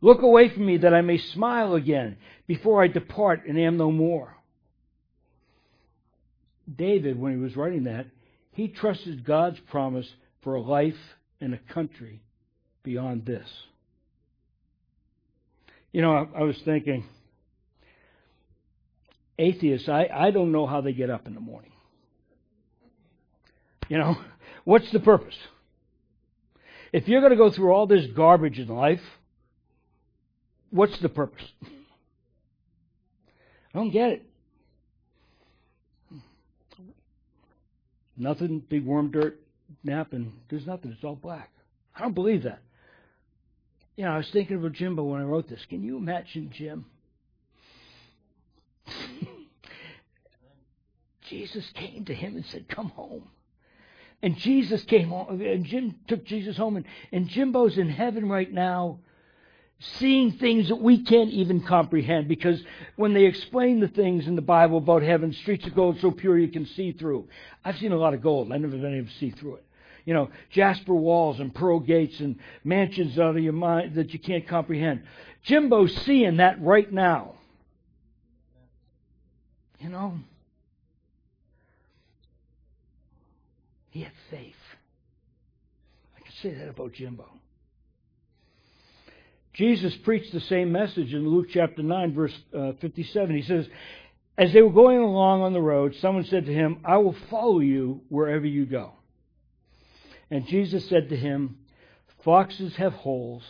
Look 0.00 0.22
away 0.22 0.48
from 0.48 0.66
me 0.66 0.78
that 0.78 0.94
I 0.94 1.00
may 1.00 1.18
smile 1.18 1.74
again 1.74 2.18
before 2.46 2.82
I 2.82 2.86
depart 2.86 3.46
and 3.46 3.58
am 3.58 3.76
no 3.76 3.90
more. 3.90 4.36
David, 6.72 7.18
when 7.18 7.32
he 7.32 7.38
was 7.38 7.56
writing 7.56 7.84
that, 7.84 8.06
he 8.52 8.68
trusted 8.68 9.24
God's 9.24 9.58
promise 9.70 10.08
for 10.42 10.54
a 10.54 10.60
life 10.60 10.96
and 11.40 11.54
a 11.54 11.72
country 11.72 12.22
beyond 12.82 13.24
this. 13.24 13.48
You 15.92 16.02
know, 16.02 16.12
I, 16.12 16.40
I 16.40 16.42
was 16.42 16.56
thinking, 16.64 17.04
atheists, 19.38 19.88
I, 19.88 20.08
I 20.12 20.30
don't 20.30 20.52
know 20.52 20.66
how 20.66 20.80
they 20.80 20.92
get 20.92 21.10
up 21.10 21.26
in 21.26 21.34
the 21.34 21.40
morning. 21.40 21.72
You 23.88 23.98
know, 23.98 24.16
what's 24.64 24.90
the 24.92 25.00
purpose? 25.00 25.36
If 26.92 27.08
you're 27.08 27.20
going 27.20 27.32
to 27.32 27.36
go 27.36 27.50
through 27.50 27.72
all 27.72 27.86
this 27.86 28.06
garbage 28.14 28.58
in 28.58 28.68
life, 28.68 29.00
what's 30.70 30.98
the 30.98 31.08
purpose? 31.08 31.44
I 33.74 33.78
don't 33.78 33.90
get 33.90 34.10
it. 34.10 34.22
Nothing, 38.16 38.60
big 38.68 38.84
worm 38.84 39.10
dirt 39.12 39.40
nap, 39.84 40.12
and 40.12 40.32
there's 40.48 40.66
nothing. 40.66 40.90
It's 40.92 41.04
all 41.04 41.14
black. 41.14 41.50
I 41.94 42.00
don't 42.02 42.14
believe 42.14 42.42
that. 42.44 42.62
You 43.96 44.04
know, 44.04 44.12
I 44.12 44.16
was 44.18 44.30
thinking 44.30 44.64
of 44.64 44.72
Jimbo 44.72 45.02
when 45.02 45.20
I 45.20 45.24
wrote 45.24 45.48
this. 45.48 45.64
Can 45.68 45.82
you 45.82 45.96
imagine 45.96 46.50
Jim? 46.52 46.86
Jesus 51.28 51.70
came 51.74 52.04
to 52.06 52.14
him 52.14 52.36
and 52.36 52.44
said, 52.46 52.68
Come 52.68 52.90
home. 52.90 53.28
And 54.22 54.36
Jesus 54.36 54.82
came 54.84 55.08
home, 55.10 55.40
and 55.40 55.64
Jim 55.64 55.94
took 56.08 56.24
Jesus 56.24 56.56
home, 56.56 56.76
and, 56.76 56.86
and 57.12 57.28
Jimbo's 57.28 57.78
in 57.78 57.88
heaven 57.88 58.28
right 58.28 58.52
now 58.52 58.98
seeing 59.80 60.32
things 60.32 60.68
that 60.68 60.80
we 60.80 61.04
can't 61.04 61.30
even 61.30 61.60
comprehend 61.60 62.26
because 62.26 62.60
when 62.96 63.14
they 63.14 63.26
explain 63.26 63.80
the 63.80 63.88
things 63.88 64.26
in 64.26 64.34
the 64.34 64.42
Bible 64.42 64.78
about 64.78 65.02
heaven, 65.02 65.32
streets 65.32 65.66
of 65.66 65.74
gold 65.74 65.98
so 66.00 66.10
pure 66.10 66.36
you 66.36 66.48
can 66.48 66.66
see 66.66 66.92
through. 66.92 67.28
I've 67.64 67.78
seen 67.78 67.92
a 67.92 67.96
lot 67.96 68.14
of 68.14 68.20
gold. 68.20 68.52
I've 68.52 68.60
never 68.60 68.76
been 68.76 68.94
able 68.94 69.06
to 69.06 69.14
see 69.14 69.30
through 69.30 69.56
it. 69.56 69.64
You 70.04 70.14
know, 70.14 70.30
jasper 70.50 70.94
walls 70.94 71.38
and 71.38 71.54
pearl 71.54 71.80
gates 71.80 72.18
and 72.20 72.36
mansions 72.64 73.18
out 73.18 73.36
of 73.36 73.42
your 73.42 73.52
mind 73.52 73.94
that 73.94 74.12
you 74.12 74.18
can't 74.18 74.48
comprehend. 74.48 75.02
Jimbo's 75.44 75.94
seeing 76.04 76.38
that 76.38 76.60
right 76.60 76.90
now. 76.90 77.34
You 79.78 79.90
know? 79.90 80.18
He 83.90 84.00
had 84.00 84.12
faith. 84.30 84.54
I 86.16 86.20
can 86.20 86.32
say 86.42 86.54
that 86.58 86.68
about 86.68 86.94
Jimbo. 86.94 87.37
Jesus 89.58 89.92
preached 90.04 90.32
the 90.32 90.40
same 90.42 90.70
message 90.70 91.12
in 91.12 91.28
Luke 91.28 91.48
chapter 91.52 91.82
9, 91.82 92.14
verse 92.14 92.34
uh, 92.56 92.72
57. 92.80 93.34
He 93.34 93.42
says, 93.42 93.66
As 94.36 94.52
they 94.52 94.62
were 94.62 94.70
going 94.70 94.98
along 94.98 95.42
on 95.42 95.52
the 95.52 95.60
road, 95.60 95.96
someone 95.96 96.24
said 96.26 96.46
to 96.46 96.52
him, 96.52 96.78
I 96.84 96.98
will 96.98 97.16
follow 97.28 97.58
you 97.58 98.02
wherever 98.08 98.46
you 98.46 98.66
go. 98.66 98.92
And 100.30 100.46
Jesus 100.46 100.88
said 100.88 101.08
to 101.08 101.16
him, 101.16 101.58
Foxes 102.24 102.76
have 102.76 102.92
holes, 102.92 103.42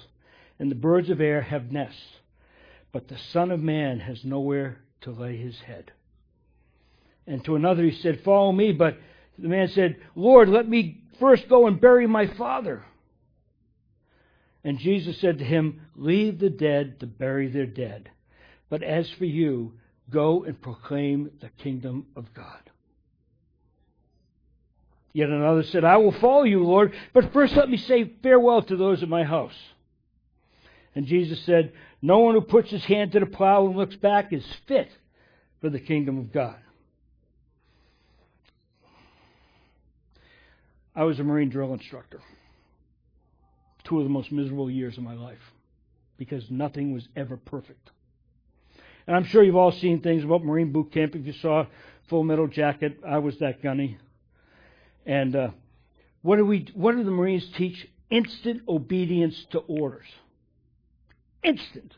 and 0.58 0.70
the 0.70 0.76
birds 0.76 1.10
of 1.10 1.20
air 1.20 1.42
have 1.42 1.70
nests, 1.70 2.00
but 2.90 3.08
the 3.08 3.18
Son 3.34 3.50
of 3.50 3.60
Man 3.60 4.00
has 4.00 4.24
nowhere 4.24 4.78
to 5.02 5.10
lay 5.10 5.36
his 5.36 5.58
head. 5.58 5.92
And 7.26 7.44
to 7.44 7.54
another 7.54 7.82
he 7.82 8.00
said, 8.00 8.22
Follow 8.24 8.50
me. 8.50 8.72
But 8.72 8.96
the 9.38 9.48
man 9.48 9.68
said, 9.68 9.96
Lord, 10.14 10.48
let 10.48 10.66
me 10.66 11.02
first 11.20 11.50
go 11.50 11.66
and 11.66 11.78
bury 11.78 12.06
my 12.06 12.28
father. 12.38 12.82
And 14.68 14.78
Jesus 14.78 15.18
said 15.18 15.38
to 15.38 15.46
him, 15.46 15.80
Leave 15.96 16.38
the 16.38 16.50
dead 16.50 17.00
to 17.00 17.06
bury 17.06 17.48
their 17.48 17.64
dead. 17.64 18.10
But 18.68 18.82
as 18.82 19.08
for 19.12 19.24
you, 19.24 19.72
go 20.10 20.44
and 20.44 20.60
proclaim 20.60 21.30
the 21.40 21.48
kingdom 21.48 22.04
of 22.14 22.34
God. 22.34 22.70
Yet 25.14 25.30
another 25.30 25.62
said, 25.62 25.84
I 25.84 25.96
will 25.96 26.12
follow 26.12 26.42
you, 26.42 26.64
Lord, 26.64 26.92
but 27.14 27.32
first 27.32 27.56
let 27.56 27.70
me 27.70 27.78
say 27.78 28.12
farewell 28.22 28.60
to 28.60 28.76
those 28.76 29.02
of 29.02 29.08
my 29.08 29.24
house. 29.24 29.56
And 30.94 31.06
Jesus 31.06 31.40
said, 31.46 31.72
No 32.02 32.18
one 32.18 32.34
who 32.34 32.42
puts 32.42 32.70
his 32.70 32.84
hand 32.84 33.12
to 33.12 33.20
the 33.20 33.26
plow 33.26 33.64
and 33.66 33.74
looks 33.74 33.96
back 33.96 34.34
is 34.34 34.44
fit 34.66 34.90
for 35.62 35.70
the 35.70 35.80
kingdom 35.80 36.18
of 36.18 36.30
God. 36.30 36.58
I 40.94 41.04
was 41.04 41.18
a 41.18 41.24
Marine 41.24 41.48
drill 41.48 41.72
instructor. 41.72 42.20
Two 43.88 43.98
of 43.98 44.04
the 44.04 44.10
most 44.10 44.30
miserable 44.30 44.70
years 44.70 44.98
of 44.98 45.02
my 45.02 45.14
life 45.14 45.38
because 46.18 46.44
nothing 46.50 46.92
was 46.92 47.08
ever 47.16 47.38
perfect. 47.38 47.90
And 49.06 49.16
I'm 49.16 49.24
sure 49.24 49.42
you've 49.42 49.56
all 49.56 49.72
seen 49.72 50.02
things 50.02 50.24
about 50.24 50.44
Marine 50.44 50.72
boot 50.72 50.92
camp. 50.92 51.14
If 51.16 51.24
you 51.24 51.32
saw 51.32 51.64
Full 52.10 52.22
Metal 52.22 52.46
Jacket, 52.46 52.98
I 53.06 53.16
was 53.18 53.38
that 53.38 53.62
gunny. 53.62 53.96
And 55.06 55.34
uh, 55.34 55.50
what 56.20 56.36
do 56.36 56.44
we? 56.44 56.68
What 56.74 56.96
do 56.96 57.02
the 57.02 57.10
Marines 57.10 57.48
teach? 57.56 57.88
Instant 58.10 58.62
obedience 58.68 59.46
to 59.52 59.60
orders. 59.60 60.06
Instant. 61.42 61.94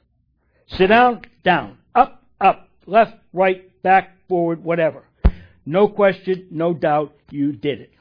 Sit 0.68 0.88
down, 0.88 1.22
down, 1.42 1.79
up, 1.94 2.22
up, 2.40 2.68
left, 2.87 3.16
right, 3.33 3.83
back, 3.83 4.16
forward, 4.29 4.62
whatever. 4.62 5.05
No 5.66 5.88
question, 5.88 6.46
no 6.50 6.72
doubt, 6.72 7.14
you 7.31 7.53
did 7.53 7.81
it 7.81 7.92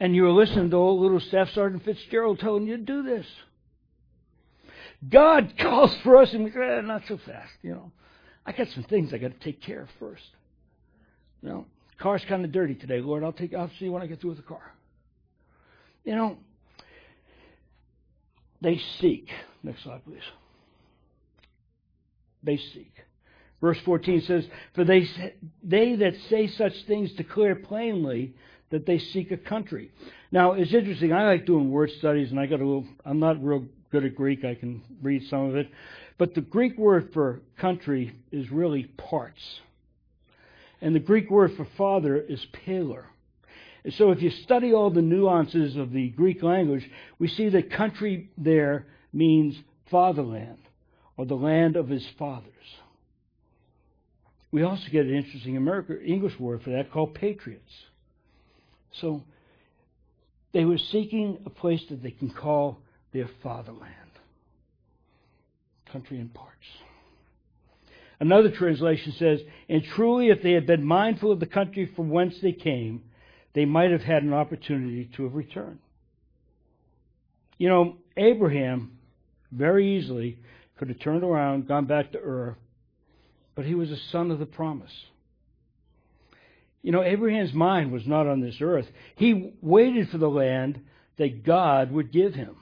and 0.00 0.16
you 0.16 0.22
were 0.22 0.32
listening 0.32 0.70
to 0.70 0.76
old 0.76 1.00
little 1.02 1.20
Staff 1.20 1.50
Sergeant 1.50 1.84
Fitzgerald 1.84 2.40
telling 2.40 2.66
you 2.66 2.78
to 2.78 2.82
do 2.82 3.02
this. 3.02 3.26
God 5.08 5.54
calls 5.58 5.94
for 6.02 6.16
us, 6.16 6.32
and 6.32 6.42
we 6.42 6.50
go, 6.50 6.62
eh, 6.62 6.80
not 6.80 7.02
so 7.06 7.18
fast, 7.18 7.52
you 7.62 7.72
know. 7.72 7.92
I 8.46 8.52
got 8.52 8.68
some 8.68 8.82
things 8.84 9.12
I 9.12 9.18
got 9.18 9.38
to 9.38 9.44
take 9.44 9.60
care 9.60 9.82
of 9.82 9.88
first. 9.98 10.24
You 11.42 11.50
know, 11.50 11.66
car's 11.98 12.24
kind 12.24 12.44
of 12.44 12.52
dirty 12.52 12.74
today, 12.74 13.00
Lord. 13.00 13.22
I'll 13.22 13.32
take. 13.32 13.54
I'll 13.54 13.70
see 13.78 13.84
you 13.84 13.92
when 13.92 14.02
I 14.02 14.06
get 14.06 14.20
through 14.20 14.30
with 14.30 14.38
the 14.38 14.44
car. 14.44 14.72
You 16.04 16.16
know, 16.16 16.38
they 18.62 18.80
seek. 19.00 19.28
Next 19.62 19.82
slide, 19.82 20.04
please. 20.04 20.22
They 22.42 22.56
seek. 22.56 22.94
Verse 23.60 23.78
14 23.84 24.22
says, 24.22 24.46
For 24.74 24.84
they, 24.84 25.06
they 25.62 25.96
that 25.96 26.14
say 26.30 26.46
such 26.46 26.72
things 26.86 27.12
declare 27.12 27.54
plainly 27.54 28.34
that 28.70 28.86
they 28.86 28.98
seek 28.98 29.30
a 29.30 29.36
country. 29.36 29.90
Now, 30.32 30.52
it's 30.52 30.72
interesting. 30.72 31.12
I 31.12 31.26
like 31.26 31.46
doing 31.46 31.70
word 31.70 31.90
studies, 31.98 32.30
and 32.30 32.38
I 32.38 32.46
got 32.46 32.60
a 32.60 32.64
little. 32.64 32.86
I'm 33.04 33.18
not 33.18 33.42
real 33.42 33.66
good 33.90 34.04
at 34.04 34.14
Greek. 34.14 34.44
I 34.44 34.54
can 34.54 34.82
read 35.02 35.24
some 35.28 35.48
of 35.50 35.56
it, 35.56 35.68
but 36.18 36.34
the 36.34 36.40
Greek 36.40 36.78
word 36.78 37.10
for 37.12 37.40
country 37.58 38.14
is 38.30 38.50
really 38.50 38.84
patris, 38.96 39.60
and 40.80 40.94
the 40.94 41.00
Greek 41.00 41.30
word 41.30 41.52
for 41.56 41.66
father 41.76 42.16
is 42.16 42.44
pater. 42.64 43.06
And 43.82 43.92
so, 43.94 44.10
if 44.10 44.22
you 44.22 44.30
study 44.30 44.72
all 44.72 44.90
the 44.90 45.02
nuances 45.02 45.76
of 45.76 45.92
the 45.92 46.10
Greek 46.10 46.42
language, 46.42 46.88
we 47.18 47.28
see 47.28 47.48
that 47.48 47.72
country 47.72 48.30
there 48.36 48.86
means 49.12 49.56
fatherland 49.90 50.58
or 51.16 51.26
the 51.26 51.34
land 51.34 51.76
of 51.76 51.88
his 51.88 52.06
fathers. 52.18 52.52
We 54.52 54.62
also 54.62 54.84
get 54.90 55.06
an 55.06 55.14
interesting 55.14 55.56
American 55.56 56.00
English 56.04 56.38
word 56.38 56.62
for 56.62 56.70
that 56.70 56.90
called 56.90 57.14
patriots. 57.14 57.72
So 59.00 59.22
they 60.52 60.64
were 60.64 60.78
seeking 60.78 61.38
a 61.46 61.50
place 61.50 61.82
that 61.90 62.02
they 62.02 62.10
can 62.10 62.30
call 62.30 62.78
their 63.12 63.28
fatherland, 63.42 63.94
country 65.92 66.18
in 66.18 66.28
patris. 66.28 66.50
Another 68.20 68.50
translation 68.50 69.14
says, 69.18 69.40
And 69.68 69.82
truly, 69.82 70.28
if 70.28 70.42
they 70.42 70.52
had 70.52 70.66
been 70.66 70.84
mindful 70.84 71.32
of 71.32 71.40
the 71.40 71.46
country 71.46 71.90
from 71.96 72.10
whence 72.10 72.34
they 72.42 72.52
came, 72.52 73.02
they 73.54 73.64
might 73.64 73.90
have 73.90 74.02
had 74.02 74.22
an 74.22 74.34
opportunity 74.34 75.10
to 75.16 75.24
have 75.24 75.34
returned. 75.34 75.78
You 77.56 77.68
know, 77.68 77.96
Abraham 78.16 78.98
very 79.50 79.98
easily 79.98 80.38
could 80.78 80.88
have 80.88 81.00
turned 81.00 81.24
around, 81.24 81.66
gone 81.66 81.86
back 81.86 82.12
to 82.12 82.18
Ur, 82.18 82.56
but 83.54 83.64
he 83.64 83.74
was 83.74 83.90
a 83.90 83.96
son 84.12 84.30
of 84.30 84.38
the 84.38 84.46
promise. 84.46 84.92
You 86.82 86.92
know, 86.92 87.02
Abraham's 87.02 87.52
mind 87.52 87.92
was 87.92 88.06
not 88.06 88.26
on 88.26 88.40
this 88.40 88.56
earth. 88.60 88.86
He 89.16 89.52
waited 89.60 90.08
for 90.08 90.18
the 90.18 90.30
land 90.30 90.80
that 91.18 91.44
God 91.44 91.92
would 91.92 92.10
give 92.10 92.34
him. 92.34 92.56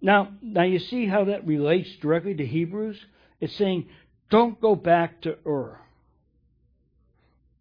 Now, 0.00 0.32
now 0.42 0.64
you 0.64 0.80
see 0.80 1.06
how 1.06 1.24
that 1.24 1.46
relates 1.46 1.88
directly 2.00 2.34
to 2.34 2.44
Hebrews? 2.44 2.98
It's 3.40 3.56
saying, 3.56 3.86
don't 4.30 4.60
go 4.60 4.74
back 4.74 5.22
to 5.22 5.38
Ur. 5.46 5.78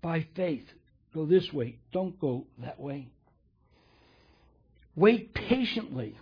By 0.02 0.26
faith, 0.36 0.66
go 1.14 1.28
this 1.28 1.54
way. 1.54 1.78
Don't 1.94 2.20
go 2.20 2.48
that 2.58 2.80
way. 2.80 3.10
Wait 4.96 5.34
patiently 5.36 6.18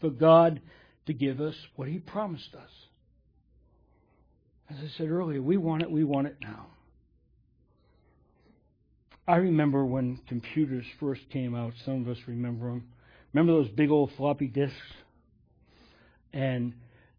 for 0.00 0.10
God 0.10 0.60
to 1.06 1.12
give 1.12 1.40
us 1.40 1.56
what 1.74 1.88
He 1.88 1.98
promised 1.98 2.54
us. 2.54 2.70
As 4.70 4.76
I 4.78 4.88
said 4.98 5.10
earlier, 5.10 5.42
we 5.42 5.56
want 5.56 5.82
it, 5.82 5.90
we 5.90 6.04
want 6.04 6.28
it 6.28 6.36
now. 6.40 6.66
I 9.26 9.36
remember 9.36 9.84
when 9.84 10.20
computers 10.28 10.84
first 11.00 11.22
came 11.32 11.56
out. 11.56 11.72
Some 11.84 12.02
of 12.02 12.08
us 12.08 12.18
remember 12.26 12.68
them. 12.68 12.84
Remember 13.32 13.52
those 13.52 13.70
big 13.70 13.90
old 13.90 14.10
floppy 14.16 14.46
disks? 14.46 14.76
And 16.32 16.74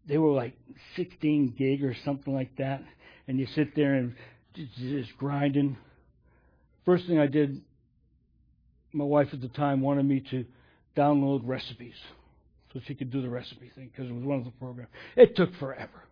they 0.06 0.16
were 0.18 0.32
like 0.32 0.54
16 0.96 1.54
gig 1.58 1.84
or 1.84 1.94
something 2.04 2.34
like 2.34 2.56
that. 2.56 2.82
And 3.28 3.38
you 3.38 3.46
sit 3.54 3.76
there 3.76 3.94
and 3.94 4.14
just 4.54 5.16
grinding. 5.18 5.76
First 6.84 7.06
thing 7.06 7.18
I 7.18 7.26
did, 7.26 7.60
my 8.92 9.04
wife 9.04 9.28
at 9.32 9.40
the 9.42 9.48
time 9.48 9.80
wanted 9.82 10.04
me 10.04 10.24
to 10.30 10.44
download 10.96 11.42
recipes 11.44 11.94
so 12.72 12.80
she 12.86 12.94
could 12.94 13.10
do 13.10 13.20
the 13.20 13.28
recipe 13.28 13.70
thing 13.74 13.90
because 13.90 14.10
it 14.10 14.14
was 14.14 14.24
one 14.24 14.38
of 14.38 14.44
the 14.44 14.50
programs. 14.52 14.90
It 15.16 15.36
took 15.36 15.54
forever. 15.56 16.02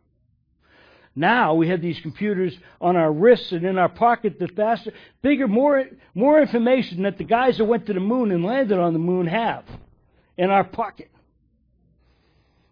Now 1.20 1.52
we 1.52 1.68
have 1.68 1.83
these 1.83 2.00
computers 2.00 2.56
on 2.80 2.96
our 2.96 3.12
wrists 3.12 3.52
and 3.52 3.62
in 3.62 3.76
our 3.76 3.90
pocket 3.90 4.38
that 4.38 4.56
faster, 4.56 4.90
bigger, 5.20 5.46
more, 5.46 5.85
more 6.14 6.40
information 6.40 7.02
that 7.02 7.18
the 7.18 7.24
guys 7.24 7.59
that 7.59 7.66
went 7.66 7.85
to 7.87 7.92
the 7.92 8.00
moon 8.00 8.30
and 8.30 8.42
landed 8.42 8.78
on 8.78 8.94
the 8.94 8.98
moon 8.98 9.26
have 9.26 9.64
in 10.38 10.48
our 10.48 10.64
pocket. 10.64 11.11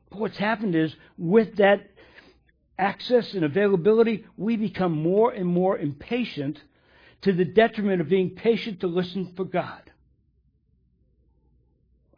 But 0.09 0.21
what's 0.21 0.39
happened 0.39 0.75
is 0.75 0.97
with 1.19 1.57
that 1.57 1.91
access 2.79 3.35
and 3.35 3.45
availability, 3.45 4.25
we 4.39 4.57
become 4.57 4.93
more 4.93 5.31
and 5.31 5.47
more 5.47 5.77
impatient 5.77 6.59
to 7.21 7.35
the 7.35 7.45
detriment 7.45 8.01
of 8.01 8.09
being 8.09 8.31
patient 8.31 8.81
to 8.81 8.87
listen 8.87 9.35
for 9.37 9.45
God. 9.45 9.83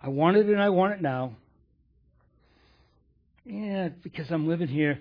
I 0.01 0.11
want 0.11 0.37
it 0.37 0.47
and 0.47 0.63
I 0.63 0.69
want 0.69 0.93
it 0.93 1.03
now. 1.03 1.35
Yeah, 3.51 3.89
because 4.05 4.31
I'm 4.31 4.47
living 4.47 4.69
here. 4.69 5.01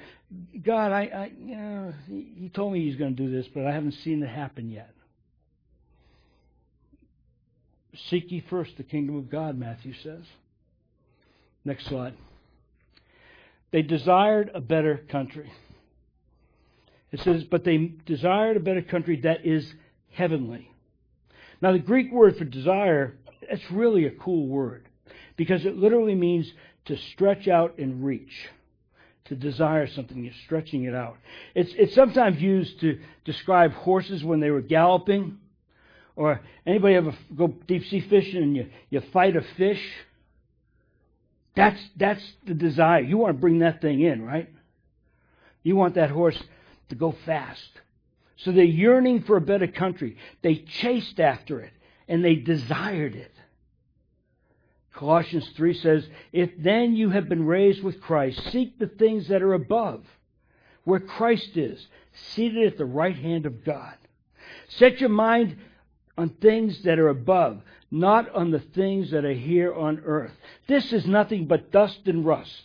God, 0.66 0.92
I, 0.92 1.04
I 1.04 1.32
you 1.40 1.56
know, 1.56 1.94
he, 2.08 2.50
told 2.52 2.74
me 2.74 2.84
he's 2.84 2.96
going 2.96 3.16
to 3.16 3.24
do 3.24 3.32
this, 3.32 3.46
but 3.54 3.68
I 3.68 3.72
haven't 3.72 3.92
seen 4.04 4.24
it 4.24 4.28
happen 4.28 4.70
yet. 4.70 4.92
Seek 8.10 8.32
ye 8.32 8.44
first 8.50 8.72
the 8.78 8.84
kingdom 8.84 9.18
of 9.18 9.30
God, 9.30 9.56
Matthew 9.56 9.94
says. 10.02 10.24
Next 11.64 11.86
slide. 11.86 12.16
They 13.72 13.84
desired 13.84 14.50
a 14.56 14.62
better 14.62 15.06
country. 15.12 15.52
It 17.12 17.20
says, 17.20 17.44
but 17.44 17.64
they 17.64 17.94
desired 18.08 18.58
a 18.58 18.62
better 18.62 18.82
country 18.82 19.22
that 19.22 19.46
is 19.46 19.72
heavenly. 20.12 20.72
Now, 21.62 21.74
the 21.74 21.80
Greek 21.80 22.12
word 22.12 22.36
for 22.38 22.46
desire, 22.46 23.16
it's 23.42 23.70
really 23.70 24.06
a 24.06 24.12
cool 24.12 24.48
word 24.48 24.88
because 25.40 25.66
it 25.66 25.78
literally 25.78 26.16
means 26.16 26.52
to 26.90 26.98
stretch 27.12 27.48
out 27.48 27.78
and 27.78 28.04
reach. 28.04 28.50
To 29.26 29.36
desire 29.36 29.86
something, 29.86 30.24
you're 30.24 30.34
stretching 30.46 30.86
it 30.86 30.96
out. 30.96 31.18
It's, 31.54 31.72
it's 31.78 31.94
sometimes 31.94 32.42
used 32.42 32.80
to 32.82 33.00
describe 33.26 33.72
horses 33.74 34.24
when 34.24 34.40
they 34.40 34.50
were 34.50 34.62
galloping. 34.62 35.38
Or 36.16 36.42
anybody 36.66 36.96
ever 36.96 37.16
go 37.36 37.54
deep 37.68 37.86
sea 37.86 38.02
fishing 38.02 38.42
and 38.42 38.56
you, 38.56 38.70
you 38.90 39.02
fight 39.14 39.36
a 39.36 39.42
fish? 39.56 39.82
That's, 41.56 41.80
that's 41.96 42.24
the 42.48 42.56
desire. 42.56 43.02
You 43.02 43.18
want 43.18 43.36
to 43.36 43.40
bring 43.40 43.60
that 43.60 43.82
thing 43.82 44.02
in, 44.02 44.26
right? 44.26 44.50
You 45.62 45.76
want 45.76 45.94
that 45.94 46.10
horse 46.10 46.42
to 46.90 46.96
go 46.96 47.16
fast. 47.28 47.70
So 48.38 48.52
they're 48.52 48.64
yearning 48.64 49.24
for 49.24 49.38
a 49.38 49.42
better 49.42 49.68
country. 49.68 50.18
They 50.42 50.56
chased 50.56 51.20
after 51.20 51.60
it 51.60 51.74
and 52.08 52.26
they 52.26 52.36
desired 52.36 53.16
it. 53.16 53.32
Colossians 55.00 55.48
3 55.56 55.74
says, 55.76 56.06
If 56.34 56.50
then 56.60 56.94
you 56.94 57.10
have 57.10 57.30
been 57.30 57.46
raised 57.46 57.82
with 57.82 58.02
Christ, 58.02 58.52
seek 58.52 58.78
the 58.78 58.88
things 58.88 59.30
that 59.30 59.42
are 59.42 59.54
above, 59.54 60.04
where 60.84 61.00
Christ 61.00 61.56
is, 61.56 61.88
seated 62.34 62.68
at 62.68 62.78
the 62.78 62.84
right 62.84 63.16
hand 63.16 63.46
of 63.46 63.64
God. 63.64 63.96
Set 64.68 65.00
your 65.00 65.10
mind 65.10 65.56
on 66.18 66.28
things 66.42 66.84
that 66.84 67.00
are 67.00 67.08
above, 67.08 67.62
not 67.90 68.30
on 68.36 68.52
the 68.52 68.60
things 68.60 69.12
that 69.12 69.24
are 69.24 69.34
here 69.34 69.74
on 69.74 70.02
earth. 70.06 70.34
This 70.68 70.92
is 70.92 71.06
nothing 71.06 71.46
but 71.46 71.72
dust 71.72 72.02
and 72.06 72.26
rust. 72.26 72.64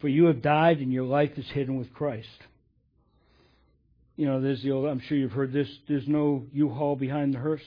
For 0.00 0.08
you 0.08 0.26
have 0.26 0.42
died 0.42 0.80
and 0.80 0.92
your 0.92 1.06
life 1.06 1.38
is 1.38 1.48
hidden 1.48 1.76
with 1.76 1.94
Christ. 1.94 2.28
You 4.16 4.26
know, 4.26 4.40
there's 4.40 4.62
the 4.62 4.72
old, 4.72 4.86
I'm 4.86 5.00
sure 5.00 5.16
you've 5.16 5.32
heard 5.32 5.52
this, 5.52 5.68
there's 5.88 6.08
no 6.08 6.46
U-Haul 6.52 6.96
behind 6.96 7.34
the 7.34 7.38
hearse. 7.38 7.62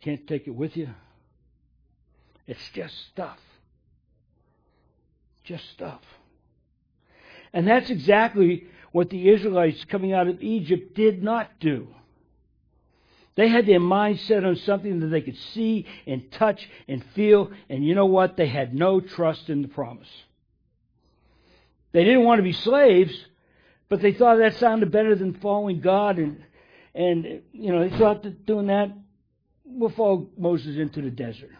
Can't 0.00 0.26
take 0.26 0.46
it 0.46 0.54
with 0.54 0.76
you. 0.76 0.88
It's 2.46 2.68
just 2.74 2.94
stuff. 3.12 3.38
Just 5.44 5.68
stuff. 5.70 6.00
And 7.52 7.68
that's 7.68 7.90
exactly 7.90 8.66
what 8.90 9.10
the 9.10 9.28
Israelites 9.28 9.84
coming 9.84 10.12
out 10.12 10.28
of 10.28 10.42
Egypt 10.42 10.94
did 10.94 11.22
not 11.22 11.50
do. 11.60 11.88
They 13.34 13.48
had 13.48 13.66
their 13.66 13.80
mind 13.80 14.20
set 14.20 14.44
on 14.44 14.56
something 14.56 15.00
that 15.00 15.06
they 15.06 15.22
could 15.22 15.38
see 15.54 15.86
and 16.06 16.30
touch 16.32 16.68
and 16.88 17.04
feel, 17.14 17.50
and 17.68 17.84
you 17.84 17.94
know 17.94 18.06
what? 18.06 18.36
They 18.36 18.46
had 18.46 18.74
no 18.74 19.00
trust 19.00 19.48
in 19.48 19.62
the 19.62 19.68
promise. 19.68 20.08
They 21.92 22.04
didn't 22.04 22.24
want 22.24 22.38
to 22.38 22.42
be 22.42 22.52
slaves, 22.52 23.14
but 23.92 24.00
they 24.00 24.14
thought 24.14 24.38
that 24.38 24.54
sounded 24.54 24.90
better 24.90 25.14
than 25.14 25.34
following 25.34 25.82
God, 25.82 26.16
and 26.16 26.42
and 26.94 27.42
you 27.52 27.70
know 27.70 27.86
they 27.86 27.94
thought 27.98 28.22
that 28.22 28.46
doing 28.46 28.68
that 28.68 28.90
will 29.66 29.90
follow 29.90 30.30
Moses 30.38 30.78
into 30.78 31.02
the 31.02 31.10
desert. 31.10 31.50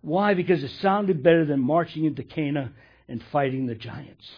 Why? 0.00 0.34
Because 0.34 0.64
it 0.64 0.72
sounded 0.82 1.22
better 1.22 1.44
than 1.44 1.60
marching 1.60 2.06
into 2.06 2.24
Canaan 2.24 2.74
and 3.06 3.22
fighting 3.30 3.66
the 3.66 3.76
giants. 3.76 4.28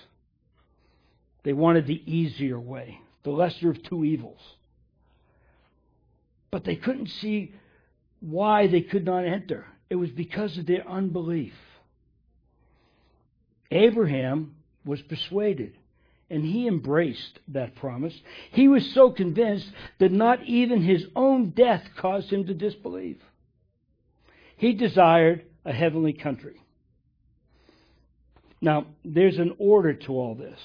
They 1.43 1.55
wanted 1.55 1.87
the 1.87 2.03
easier 2.05 2.61
way, 2.61 3.01
the 3.23 3.31
lesser 3.31 3.71
of 3.71 3.83
two 3.85 4.05
evils. 4.05 4.43
But 6.51 6.65
they 6.65 6.77
couldn't 6.77 7.09
see 7.09 7.55
why 8.21 8.67
they 8.67 8.83
could 8.83 9.07
not 9.07 9.25
enter. 9.25 9.65
It 9.89 9.95
was 9.95 10.11
because 10.11 10.59
of 10.59 10.67
their 10.67 10.87
unbelief. 10.87 11.55
Abraham 13.71 14.55
was 14.85 15.01
persuaded 15.01 15.79
and 16.33 16.45
he 16.45 16.67
embraced 16.67 17.39
that 17.49 17.77
promise. 17.77 18.15
He 18.51 18.67
was 18.67 18.93
so 18.95 19.11
convinced 19.11 19.71
that 19.99 20.11
not 20.11 20.43
even 20.45 20.83
his 20.83 21.05
own 21.15 21.51
death 21.51 21.85
caused 21.99 22.33
him 22.33 22.47
to 22.47 22.55
disbelieve. 22.55 23.21
He 24.57 24.73
desired 24.73 25.45
a 25.67 25.73
heavenly 25.73 26.15
country. 26.15 26.57
Now, 28.63 28.87
there's 29.05 29.39
an 29.39 29.57
order 29.59 29.93
to 29.93 30.13
all 30.13 30.35
this. 30.35 30.59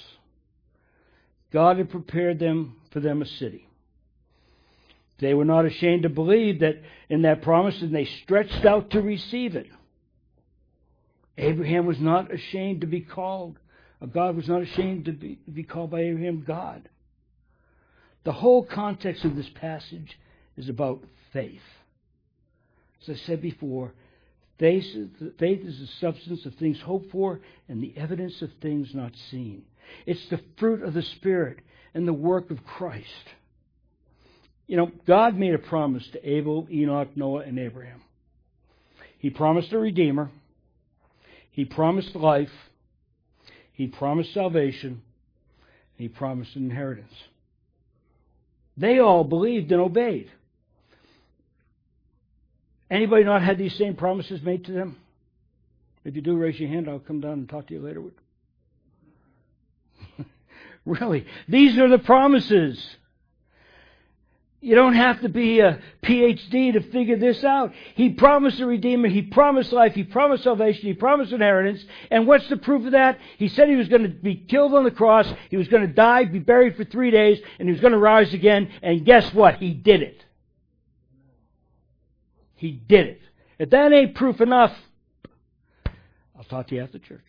God 1.51 1.77
had 1.77 1.89
prepared 1.89 2.39
them 2.39 2.77
for 2.91 3.01
them 3.01 3.21
a 3.21 3.25
city. 3.25 3.67
They 5.19 5.34
were 5.34 5.45
not 5.45 5.65
ashamed 5.65 6.03
to 6.03 6.10
believe 6.10 6.62
that 6.62 6.82
in 7.10 7.23
that 7.23 7.41
promise, 7.41 7.82
and 7.82 7.93
they 7.93 8.06
stretched 8.23 8.65
out 8.65 8.91
to 8.91 9.01
receive 9.01 9.56
it. 9.56 9.67
Abraham 11.38 11.86
was 11.86 11.99
not 11.99 12.34
ashamed 12.34 12.82
to 12.82 12.88
be 12.88 13.01
called. 13.01 13.58
Uh, 14.01 14.05
God 14.05 14.36
was 14.36 14.47
not 14.47 14.62
ashamed 14.62 15.05
to 15.05 15.12
be, 15.12 15.39
to 15.45 15.51
be 15.51 15.63
called 15.63 15.91
by 15.91 16.01
Abraham 16.01 16.43
God. 16.45 16.89
The 18.23 18.33
whole 18.33 18.65
context 18.65 19.23
of 19.25 19.36
this 19.36 19.49
passage 19.55 20.19
is 20.57 20.69
about 20.69 21.01
faith. 21.33 21.62
As 23.01 23.15
I 23.15 23.25
said 23.25 23.41
before, 23.41 23.93
faith 24.60 24.83
is 24.86 25.79
the 25.79 25.89
substance 26.01 26.45
of 26.45 26.55
things 26.55 26.79
hoped 26.81 27.12
for 27.12 27.39
and 27.69 27.81
the 27.81 27.93
evidence 27.95 28.41
of 28.41 28.49
things 28.62 28.89
not 28.93 29.13
seen. 29.31 29.63
It's 30.05 30.27
the 30.29 30.41
fruit 30.60 30.83
of 30.83 30.93
the 30.93 31.03
Spirit 31.03 31.60
and 31.93 32.07
the 32.07 32.13
work 32.13 32.51
of 32.51 32.63
Christ. 32.65 33.05
You 34.67 34.76
know, 34.76 34.91
God 35.05 35.38
made 35.38 35.53
a 35.53 35.59
promise 35.59 36.05
to 36.11 36.30
Abel, 36.30 36.67
Enoch, 36.69 37.15
Noah, 37.15 37.43
and 37.43 37.57
Abraham. 37.57 38.01
He 39.19 39.30
promised 39.30 39.72
a 39.72 39.78
Redeemer. 39.78 40.30
He 41.51 41.63
promised 41.63 42.15
life. 42.15 42.51
He 43.78 43.86
promised 43.86 44.34
salvation. 44.34 44.89
and 44.89 45.01
He 45.97 46.07
promised 46.07 46.55
an 46.55 46.63
inheritance. 46.63 47.13
They 48.75 48.97
all 48.97 49.23
believed 49.23 49.71
and 49.71 49.80
obeyed. 49.80 50.32
Anybody 52.89 53.23
not 53.23 53.43
had 53.43 53.59
these 53.59 53.75
same 53.75 53.95
promises 53.95 54.41
made 54.41 54.65
to 54.65 54.71
them? 54.71 54.97
If 56.03 56.15
you 56.15 56.23
do, 56.23 56.36
raise 56.36 56.59
your 56.59 56.69
hand. 56.69 56.89
I'll 56.89 56.97
come 56.97 57.21
down 57.21 57.34
and 57.34 57.47
talk 57.47 57.67
to 57.67 57.75
you 57.75 57.82
later. 57.82 58.01
Really. 60.86 61.25
These 61.49 61.78
are 61.78 61.89
the 61.89 61.99
promises. 61.99 62.82
You 64.60 64.74
don't 64.74 64.95
have 64.95 65.22
to 65.22 65.30
be 65.30 65.60
a 65.60 65.80
PhD 66.03 66.74
to 66.74 66.82
figure 66.91 67.18
this 67.18 67.43
out. 67.43 67.74
He 67.93 68.10
promised 68.10 68.60
a 68.60 68.66
Redeemer. 68.66 69.08
He 69.08 69.22
promised 69.22 69.72
life. 69.72 69.93
He 69.93 70.03
promised 70.03 70.43
salvation. 70.43 70.88
He 70.88 70.93
promised 70.93 71.32
inheritance. 71.32 71.86
And 72.10 72.26
what's 72.26 72.47
the 72.49 72.58
proof 72.58 72.86
of 72.86 72.93
that? 72.93 73.20
He 73.38 73.49
said 73.49 73.70
he 73.70 73.76
was 73.76 73.88
going 73.88 74.01
to 74.01 74.10
be 74.10 74.36
killed 74.36 74.74
on 74.74 74.84
the 74.84 74.91
cross. 74.91 75.32
He 75.51 75.58
was 75.58 75.68
going 75.68 75.86
to 75.86 75.93
die, 75.93 76.26
be 76.26 76.39
buried 76.39 76.76
for 76.76 76.84
three 76.84 77.12
days, 77.12 77.39
and 77.60 77.68
he 77.68 77.72
was 77.72 77.82
going 77.82 77.93
to 77.93 77.99
rise 77.99 78.34
again. 78.34 78.72
And 78.82 79.05
guess 79.05 79.32
what? 79.32 79.58
He 79.58 79.74
did 79.74 80.01
it. 80.01 80.26
He 82.55 82.72
did 82.72 83.05
it. 83.05 83.22
If 83.60 83.70
that 83.70 83.93
ain't 83.93 84.16
proof 84.16 84.41
enough, 84.41 84.76
I'll 86.36 86.43
talk 86.43 86.68
to 86.70 86.76
you 86.76 86.82
after 86.82 86.97
church. 86.97 87.22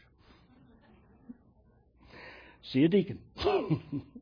See 2.62 2.84
a 2.84 2.88
deacon. 2.88 3.18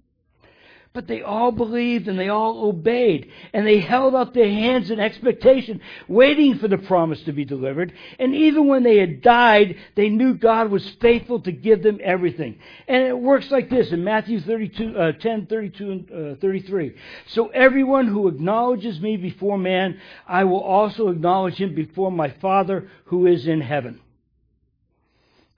But 0.96 1.08
they 1.08 1.20
all 1.20 1.52
believed 1.52 2.08
and 2.08 2.18
they 2.18 2.30
all 2.30 2.66
obeyed. 2.66 3.30
And 3.52 3.66
they 3.66 3.80
held 3.80 4.14
out 4.14 4.32
their 4.32 4.48
hands 4.48 4.90
in 4.90 4.98
expectation, 4.98 5.82
waiting 6.08 6.56
for 6.58 6.68
the 6.68 6.78
promise 6.78 7.20
to 7.24 7.32
be 7.32 7.44
delivered. 7.44 7.92
And 8.18 8.34
even 8.34 8.66
when 8.66 8.82
they 8.82 8.96
had 8.96 9.20
died, 9.20 9.76
they 9.94 10.08
knew 10.08 10.32
God 10.32 10.70
was 10.70 10.88
faithful 11.02 11.40
to 11.40 11.52
give 11.52 11.82
them 11.82 12.00
everything. 12.02 12.58
And 12.88 13.02
it 13.02 13.18
works 13.18 13.50
like 13.50 13.68
this 13.68 13.92
in 13.92 14.04
Matthew 14.04 14.40
32, 14.40 14.98
uh, 14.98 15.12
10, 15.12 15.44
32, 15.44 15.90
and 15.90 16.10
uh, 16.10 16.40
33. 16.40 16.96
So 17.26 17.48
everyone 17.48 18.06
who 18.06 18.28
acknowledges 18.28 18.98
me 18.98 19.18
before 19.18 19.58
man, 19.58 20.00
I 20.26 20.44
will 20.44 20.62
also 20.62 21.08
acknowledge 21.08 21.56
him 21.56 21.74
before 21.74 22.10
my 22.10 22.30
Father 22.40 22.88
who 23.04 23.26
is 23.26 23.46
in 23.46 23.60
heaven. 23.60 24.00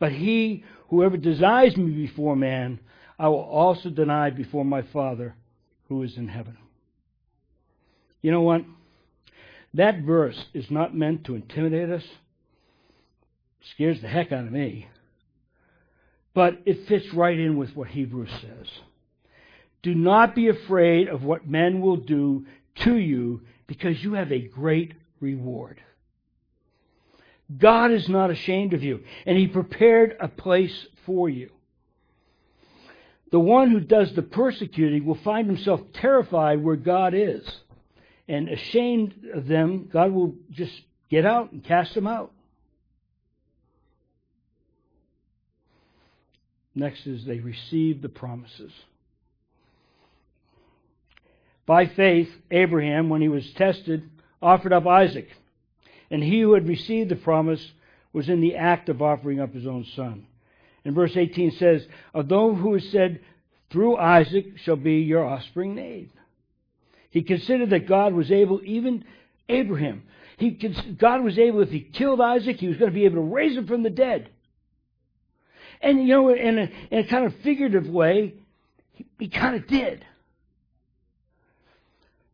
But 0.01 0.11
he, 0.11 0.65
whoever 0.89 1.17
desires 1.17 1.77
me 1.77 1.93
before 1.93 2.35
man, 2.35 2.81
I 3.19 3.29
will 3.29 3.41
also 3.41 3.91
deny 3.91 4.31
before 4.31 4.65
my 4.65 4.83
Father 4.83 5.35
who 5.89 6.03
is 6.03 6.17
in 6.17 6.29
heaven. 6.29 6.57
You 8.23 8.31
know 8.31 8.43
what? 8.43 8.65
That 9.75 10.03
verse 10.03 10.47
is 10.55 10.71
not 10.71 10.97
meant 10.97 11.25
to 11.25 11.35
intimidate 11.35 11.91
us. 11.91 12.03
It 12.03 13.67
scares 13.75 14.01
the 14.01 14.09
heck 14.09 14.33
out 14.33 14.47
of 14.47 14.53
me. 14.53 14.89
But 16.35 16.61
it 16.65 16.87
fits 16.87 17.13
right 17.13 17.39
in 17.39 17.57
with 17.57 17.75
what 17.75 17.89
Hebrews 17.89 18.31
says. 18.41 18.69
Do 19.83 19.95
not 19.95 20.35
be 20.35 20.49
afraid 20.49 21.09
of 21.09 21.23
what 21.23 21.49
men 21.49 21.81
will 21.81 21.97
do 21.97 22.47
to 22.85 22.97
you 22.97 23.43
because 23.67 24.03
you 24.03 24.15
have 24.15 24.33
a 24.33 24.47
great 24.47 24.95
reward. 25.21 25.81
God 27.57 27.93
is 27.93 28.09
not 28.09 28.31
ashamed 28.31 28.75
of 28.75 28.83
you, 28.83 29.01
and 29.27 29.39
He 29.39 29.47
prepared 29.47 30.17
a 30.21 30.29
place 30.29 30.87
for 31.07 31.29
you. 31.29 31.51
The 33.31 33.41
one 33.41 33.71
who 33.71 33.81
does 33.81 34.15
the 34.15 34.23
persecuting 34.23 35.05
will 35.05 35.19
find 35.23 35.47
himself 35.47 35.81
terrified 35.93 36.63
where 36.63 36.77
God 36.77 37.15
is. 37.15 37.47
And 38.27 38.49
ashamed 38.49 39.15
of 39.35 39.47
them, 39.47 39.89
God 39.93 40.13
will 40.13 40.35
just 40.51 40.73
get 41.11 41.27
out 41.27 41.53
and 41.53 41.65
cast 41.65 41.95
them 41.95 42.07
out. 42.07 42.33
Next 46.75 47.07
is 47.07 47.25
they 47.25 47.41
receive 47.41 48.03
the 48.03 48.09
promises. 48.09 48.73
By 51.67 51.87
faith, 51.87 52.31
Abraham, 52.51 53.11
when 53.11 53.21
he 53.21 53.29
was 53.29 53.51
tested, 53.55 54.09
offered 54.41 54.73
up 54.73 54.87
Isaac. 54.87 55.29
And 56.11 56.23
he 56.23 56.41
who 56.41 56.55
had 56.55 56.69
received 56.69 57.11
the 57.11 57.17
promise 57.17 57.73
was 58.13 58.29
in 58.29 58.41
the 58.41 58.57
act 58.57 58.89
of 58.89 59.03
offering 59.03 59.41
up 59.41 59.53
his 59.53 59.67
own 59.67 59.85
son. 59.95 60.27
And 60.89 60.95
verse 60.95 61.15
18 61.15 61.51
says, 61.59 61.87
Of 62.15 62.31
those 62.31 62.57
who 62.57 62.81
said, 62.81 63.21
Through 63.69 63.99
Isaac 63.99 64.57
shall 64.65 64.77
be 64.77 65.01
your 65.01 65.23
offspring 65.23 65.75
named. 65.75 66.09
He 67.11 67.21
considered 67.21 67.69
that 67.71 67.87
God 67.87 68.15
was 68.15 68.31
able, 68.31 68.63
even 68.65 69.05
Abraham, 69.51 70.05
he, 70.39 70.53
God 70.99 71.23
was 71.23 71.39
able, 71.39 71.61
if 71.61 71.69
he 71.69 71.81
killed 71.81 72.23
Isaac, 72.23 72.57
he 72.57 72.69
was 72.69 72.79
going 72.79 72.91
to 72.91 72.95
be 72.95 73.05
able 73.05 73.17
to 73.17 73.35
raise 73.35 73.55
him 73.55 73.67
from 73.67 73.83
the 73.83 73.91
dead. 73.91 74.31
And, 75.83 76.01
you 76.01 76.09
know, 76.09 76.31
in 76.31 76.59
a, 76.59 76.71
in 76.91 76.99
a 77.01 77.07
kind 77.07 77.27
of 77.27 77.35
figurative 77.43 77.87
way, 77.87 78.33
he, 78.95 79.05
he 79.19 79.29
kind 79.29 79.57
of 79.57 79.67
did. 79.67 80.07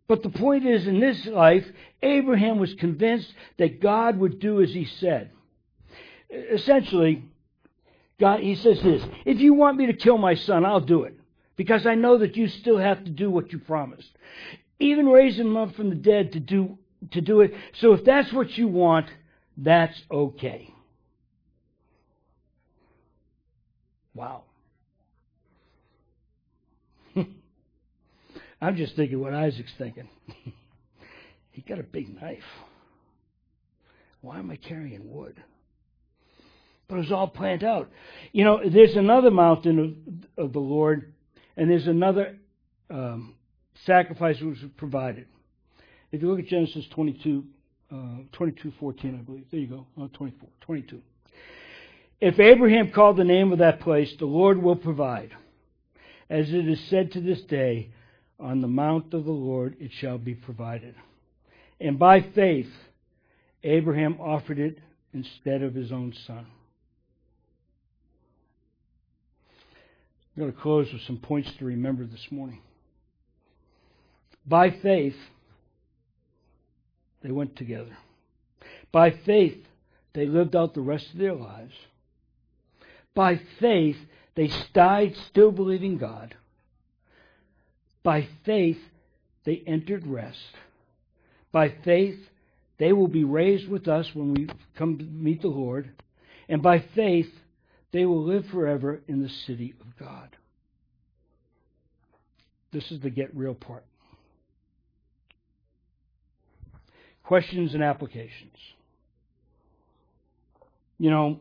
But 0.07 0.23
the 0.23 0.31
point 0.31 0.65
is, 0.65 0.87
in 0.87 1.01
this 1.01 1.27
life, 1.27 1.67
Abraham 2.03 2.61
was 2.61 2.73
convinced 2.75 3.35
that 3.59 3.81
God 3.81 4.17
would 4.17 4.39
do 4.39 4.63
as 4.63 4.71
he 4.71 4.85
said. 5.01 5.33
Essentially, 6.31 7.25
God, 8.19 8.41
he 8.41 8.55
says 8.55 8.81
this 8.83 9.03
If 9.25 9.39
you 9.41 9.55
want 9.55 9.77
me 9.77 9.87
to 9.87 9.93
kill 9.93 10.19
my 10.19 10.35
son, 10.35 10.65
I'll 10.65 10.81
do 10.81 11.05
it. 11.05 11.19
Because 11.57 11.87
I 11.87 11.95
know 11.95 12.19
that 12.19 12.37
you 12.37 12.49
still 12.49 12.79
have 12.79 13.05
to 13.05 13.11
do 13.11 13.31
what 13.31 13.53
you 13.53 13.59
promised. 13.59 14.11
Even 14.81 15.07
raise 15.09 15.39
him 15.39 15.57
up 15.57 15.75
from 15.77 15.89
the 15.89 15.95
dead 15.95 16.33
to 16.33 16.41
do, 16.41 16.79
to 17.13 17.21
do 17.21 17.43
it. 17.43 17.55
So 17.75 17.93
if 17.93 18.05
that's 18.05 18.33
what 18.33 18.59
you 18.59 18.67
want, 18.67 19.07
that's 19.57 19.97
okay. 20.11 20.75
Wow. 24.15 24.43
I'm 28.61 28.77
just 28.77 28.97
thinking 28.97 29.21
what 29.21 29.33
Isaac's 29.33 29.73
thinking. 29.79 30.09
he 31.51 31.63
got 31.63 31.79
a 31.79 31.85
big 31.85 32.21
knife. 32.21 32.43
Why 34.23 34.39
am 34.39 34.51
I 34.51 34.57
carrying 34.57 35.13
wood? 35.13 35.43
But 36.89 36.97
it 36.97 36.99
was 36.99 37.13
all 37.13 37.29
planned 37.29 37.65
out. 37.65 37.91
You 38.33 38.45
know, 38.45 38.61
there's 38.69 38.97
another 38.97 39.31
mountain 39.31 40.27
of, 40.37 40.47
of 40.47 40.53
the 40.53 40.61
Lord, 40.61 41.13
and 41.57 41.71
there's 41.71 41.87
another 41.87 42.37
um, 42.91 43.35
sacrifice 43.87 44.37
which 44.41 44.61
was 44.61 44.71
provided. 44.77 45.27
If 46.13 46.23
you 46.23 46.31
look 46.31 46.41
at 46.41 46.47
Genesis 46.47 46.87
22, 46.95 47.45
uh, 47.93 47.97
22, 48.33 48.73
14, 48.79 49.19
I 49.19 49.23
believe. 49.23 49.45
There 49.51 49.61
you 49.61 49.67
go. 49.67 49.87
Oh, 49.99 50.09
24, 50.13 50.49
22. 50.61 51.01
If 52.21 52.39
Abraham 52.39 52.91
called 52.91 53.17
the 53.17 53.25
name 53.25 53.53
of 53.53 53.59
that 53.59 53.81
place, 53.81 54.15
the 54.19 54.27
Lord 54.27 54.63
will 54.63 54.77
provide. 54.77 55.33
As 56.31 56.49
it 56.49 56.69
is 56.69 56.81
said 56.89 57.13
to 57.13 57.21
this 57.21 57.41
day, 57.43 57.91
on 58.39 58.61
the 58.61 58.69
mount 58.69 59.15
of 59.15 59.25
the 59.25 59.31
Lord 59.31 59.77
it 59.81 59.91
shall 60.01 60.19
be 60.19 60.35
provided. 60.35 60.95
And 61.81 61.99
by 61.99 62.23
faith, 62.35 62.71
Abraham 63.63 64.21
offered 64.21 64.59
it 64.59 64.79
instead 65.13 65.63
of 65.63 65.75
his 65.75 65.93
own 65.93 66.15
son. 66.27 66.47
I'm 70.37 70.43
going 70.43 70.53
to 70.53 70.61
close 70.61 70.93
with 70.93 71.03
some 71.03 71.19
points 71.19 71.51
to 71.59 71.65
remember 71.65 72.05
this 72.05 72.27
morning. 72.31 72.61
By 74.47 74.71
faith, 74.71 75.17
they 77.23 77.31
went 77.31 77.57
together. 77.57 77.97
By 78.91 79.13
faith, 79.13 79.65
they 80.13 80.27
lived 80.27 80.57
out 80.57 80.75
the 80.75 80.81
rest 80.81 81.11
of 81.13 81.19
their 81.19 81.35
lives. 81.35 81.75
By 83.15 83.41
faith, 83.61 83.97
they 84.35 84.51
died 84.73 85.15
still 85.29 85.53
believing 85.53 85.99
God. 85.99 86.35
By 88.03 88.29
faith, 88.45 88.79
they 89.45 89.63
entered 89.67 90.07
rest. 90.07 90.39
By 91.53 91.75
faith, 91.85 92.19
they 92.79 92.93
will 92.93 93.09
be 93.09 93.25
raised 93.25 93.69
with 93.69 93.87
us 93.87 94.13
when 94.15 94.35
we 94.35 94.49
come 94.77 94.99
to 94.99 95.05
meet 95.05 95.43
the 95.43 95.49
Lord. 95.49 95.91
And 96.49 96.61
by 96.61 96.81
faith, 96.81 97.31
they 97.95 98.05
will 98.05 98.25
live 98.25 98.45
forever 98.51 99.01
in 99.07 99.23
the 99.23 99.29
city 99.47 99.73
of 99.81 99.87
God. 99.97 100.37
This 102.73 102.91
is 102.91 103.01
the 103.01 103.09
get 103.09 103.35
real 103.37 103.55
part. 103.55 103.85
Questions 107.23 107.73
and 107.73 107.85
applications. 107.85 108.57
You 110.99 111.11
know, 111.11 111.41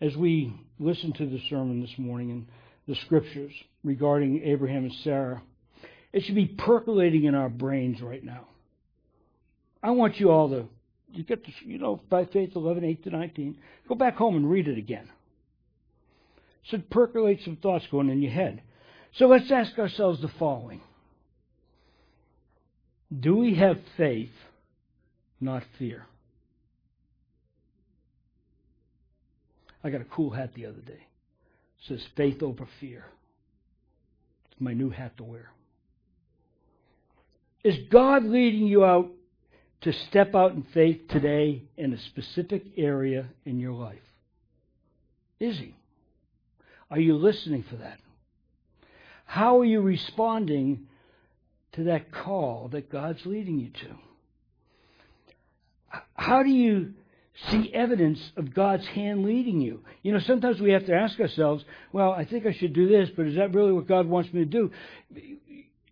as 0.00 0.16
we 0.16 0.52
listen 0.80 1.12
to 1.12 1.26
the 1.26 1.40
sermon 1.48 1.80
this 1.80 1.96
morning 1.96 2.32
and 2.32 2.46
the 2.88 2.96
scriptures 3.02 3.52
regarding 3.84 4.42
Abraham 4.42 4.86
and 4.86 4.94
Sarah, 5.04 5.40
it 6.12 6.24
should 6.24 6.34
be 6.34 6.46
percolating 6.46 7.24
in 7.24 7.36
our 7.36 7.48
brains 7.48 8.02
right 8.02 8.24
now. 8.24 8.48
I 9.84 9.92
want 9.92 10.18
you 10.18 10.32
all 10.32 10.48
to 10.48 10.66
you 11.12 11.24
get 11.24 11.44
to, 11.44 11.52
you 11.64 11.78
know, 11.78 12.00
by 12.08 12.24
faith 12.26 12.52
11, 12.54 12.84
8 12.84 13.04
to 13.04 13.10
19. 13.10 13.56
Go 13.88 13.94
back 13.94 14.16
home 14.16 14.36
and 14.36 14.50
read 14.50 14.68
it 14.68 14.78
again. 14.78 15.08
Should 16.64 16.90
percolate 16.90 17.40
some 17.44 17.56
thoughts 17.56 17.84
going 17.90 18.08
in 18.08 18.22
your 18.22 18.32
head. 18.32 18.62
So 19.16 19.26
let's 19.26 19.50
ask 19.50 19.78
ourselves 19.78 20.22
the 20.22 20.30
following 20.38 20.80
Do 23.16 23.36
we 23.36 23.56
have 23.56 23.78
faith, 23.96 24.30
not 25.40 25.62
fear? 25.78 26.06
I 29.84 29.90
got 29.90 30.00
a 30.00 30.06
cool 30.06 30.30
hat 30.30 30.50
the 30.54 30.66
other 30.66 30.80
day. 30.80 30.92
It 30.92 31.88
says 31.88 32.00
faith 32.16 32.42
over 32.42 32.68
fear. 32.80 33.04
It's 34.50 34.60
my 34.60 34.72
new 34.72 34.90
hat 34.90 35.16
to 35.16 35.24
wear. 35.24 35.50
Is 37.64 37.76
God 37.90 38.24
leading 38.24 38.66
you 38.66 38.84
out 38.84 39.10
to 39.82 39.92
step 39.92 40.34
out 40.34 40.52
in 40.52 40.62
faith 40.74 41.08
today 41.08 41.62
in 41.76 41.92
a 41.92 41.98
specific 41.98 42.64
area 42.76 43.26
in 43.44 43.58
your 43.58 43.72
life? 43.72 43.98
Is 45.40 45.58
He? 45.58 45.74
Are 46.90 47.00
you 47.00 47.16
listening 47.16 47.64
for 47.68 47.76
that? 47.76 47.98
How 49.24 49.60
are 49.60 49.64
you 49.64 49.80
responding 49.80 50.86
to 51.72 51.84
that 51.84 52.12
call 52.12 52.68
that 52.72 52.90
God's 52.90 53.24
leading 53.24 53.58
you 53.58 53.70
to? 53.70 53.96
How 56.14 56.42
do 56.42 56.50
you 56.50 56.92
see 57.48 57.72
evidence 57.72 58.20
of 58.36 58.54
God's 58.54 58.86
hand 58.86 59.24
leading 59.24 59.60
you? 59.60 59.80
You 60.02 60.12
know, 60.12 60.20
sometimes 60.20 60.60
we 60.60 60.72
have 60.72 60.86
to 60.86 60.94
ask 60.94 61.18
ourselves, 61.18 61.64
well, 61.92 62.12
I 62.12 62.24
think 62.24 62.46
I 62.46 62.52
should 62.52 62.72
do 62.72 62.88
this, 62.88 63.08
but 63.16 63.26
is 63.26 63.36
that 63.36 63.54
really 63.54 63.72
what 63.72 63.88
God 63.88 64.06
wants 64.06 64.32
me 64.32 64.40
to 64.40 64.46
do? 64.46 64.70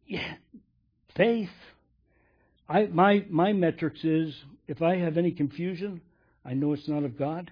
Yeah. 0.07 0.35
Faith 1.17 1.51
I, 2.71 2.87
my, 2.87 3.25
my 3.29 3.53
metrics 3.53 4.05
is 4.05 4.33
if 4.69 4.81
I 4.81 4.97
have 4.99 5.19
any 5.19 5.33
confusion, 5.33 6.01
I 6.45 6.55
know 6.55 6.73
it's 6.73 6.87
not 6.87 7.03
of 7.03 7.19
God 7.19 7.51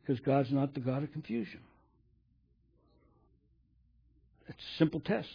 because 0.00 0.18
God's 0.18 0.50
not 0.50 0.74
the 0.74 0.80
God 0.80 1.04
of 1.04 1.12
confusion. 1.12 1.60
It's 4.48 4.58
a 4.58 4.78
simple 4.78 4.98
test. 4.98 5.28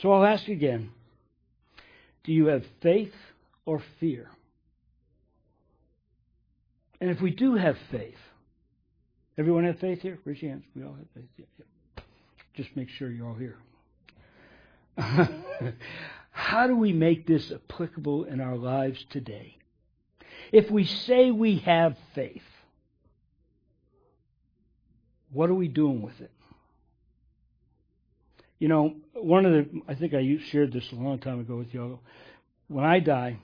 So 0.00 0.12
I'll 0.12 0.24
ask 0.24 0.46
again 0.46 0.90
Do 2.22 2.32
you 2.32 2.46
have 2.46 2.62
faith 2.80 3.12
or 3.64 3.82
fear? 3.98 4.30
And 7.00 7.10
if 7.10 7.20
we 7.20 7.30
do 7.30 7.56
have 7.56 7.76
faith, 7.90 8.14
everyone 9.36 9.64
have 9.64 9.80
faith 9.80 10.00
here? 10.00 10.18
Raise 10.24 10.40
your 10.40 10.52
hands. 10.52 10.64
We 10.76 10.84
all 10.84 10.94
have 10.94 11.06
faith. 11.12 11.28
Yeah, 11.36 11.46
yeah. 11.58 12.02
Just 12.54 12.74
make 12.76 12.88
sure 12.88 13.10
you're 13.10 13.26
all 13.26 13.34
here. 13.34 13.56
How 16.36 16.66
do 16.66 16.76
we 16.76 16.92
make 16.92 17.26
this 17.26 17.50
applicable 17.50 18.24
in 18.24 18.42
our 18.42 18.58
lives 18.58 19.02
today? 19.08 19.56
If 20.52 20.70
we 20.70 20.84
say 20.84 21.30
we 21.30 21.60
have 21.60 21.96
faith, 22.14 22.42
what 25.32 25.48
are 25.48 25.54
we 25.54 25.66
doing 25.66 26.02
with 26.02 26.20
it? 26.20 26.30
You 28.58 28.68
know, 28.68 28.96
one 29.14 29.46
of 29.46 29.52
the, 29.52 29.80
I 29.88 29.94
think 29.94 30.12
I 30.12 30.36
shared 30.50 30.74
this 30.74 30.84
a 30.92 30.96
long 30.96 31.20
time 31.20 31.40
ago 31.40 31.56
with 31.56 31.72
y'all. 31.72 32.00
When 32.68 32.84
I 32.84 33.00
die 33.00 33.38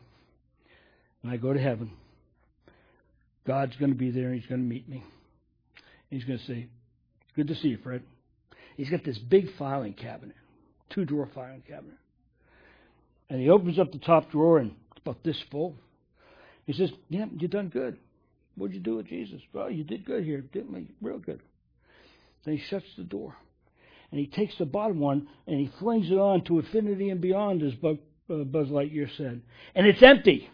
and 1.22 1.32
I 1.32 1.38
go 1.38 1.54
to 1.54 1.60
heaven, 1.60 1.92
God's 3.46 3.74
going 3.76 3.92
to 3.92 3.98
be 3.98 4.10
there 4.10 4.26
and 4.26 4.38
He's 4.38 4.48
going 4.50 4.60
to 4.60 4.68
meet 4.68 4.86
me. 4.86 5.02
And 6.10 6.20
He's 6.20 6.24
going 6.24 6.38
to 6.38 6.44
say, 6.44 6.66
Good 7.36 7.48
to 7.48 7.54
see 7.54 7.68
you, 7.68 7.78
Fred. 7.82 8.02
He's 8.76 8.90
got 8.90 9.02
this 9.02 9.16
big 9.16 9.56
filing 9.56 9.94
cabinet, 9.94 10.36
two 10.90 11.06
drawer 11.06 11.30
filing 11.34 11.62
cabinet. 11.66 11.96
And 13.32 13.40
he 13.40 13.48
opens 13.48 13.78
up 13.78 13.90
the 13.90 13.98
top 13.98 14.30
drawer 14.30 14.58
and 14.58 14.72
it's 14.90 15.00
about 15.00 15.24
this 15.24 15.42
full. 15.50 15.74
He 16.66 16.74
says, 16.74 16.90
Yeah, 17.08 17.24
you 17.34 17.48
done 17.48 17.70
good. 17.70 17.96
What'd 18.56 18.74
you 18.74 18.82
do 18.82 18.96
with 18.96 19.06
Jesus? 19.06 19.40
Well, 19.54 19.70
you 19.70 19.84
did 19.84 20.04
good 20.04 20.22
here, 20.22 20.42
didn't 20.42 20.76
you? 20.76 20.86
Real 21.00 21.18
good. 21.18 21.40
Then 22.44 22.58
he 22.58 22.62
shuts 22.68 22.84
the 22.98 23.04
door. 23.04 23.34
And 24.10 24.20
he 24.20 24.26
takes 24.26 24.58
the 24.58 24.66
bottom 24.66 25.00
one 25.00 25.28
and 25.46 25.58
he 25.58 25.72
flings 25.78 26.10
it 26.10 26.18
on 26.18 26.44
to 26.44 26.58
infinity 26.58 27.08
and 27.08 27.22
beyond, 27.22 27.62
as 27.62 27.72
uh, 27.82 27.94
Buzz 28.28 28.68
Lightyear 28.68 29.08
said. 29.16 29.40
And 29.74 29.86
it's 29.86 30.02
empty. 30.02 30.50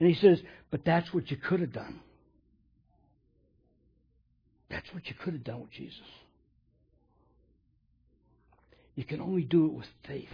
And 0.00 0.08
he 0.08 0.18
says, 0.18 0.40
But 0.70 0.86
that's 0.86 1.12
what 1.12 1.30
you 1.30 1.36
could 1.36 1.60
have 1.60 1.74
done. 1.74 2.00
That's 4.70 4.88
what 4.94 5.06
you 5.06 5.14
could 5.22 5.34
have 5.34 5.44
done 5.44 5.60
with 5.60 5.72
Jesus. 5.72 5.98
You 8.94 9.04
can 9.04 9.20
only 9.20 9.42
do 9.42 9.66
it 9.66 9.72
with 9.74 9.86
faith. 10.08 10.28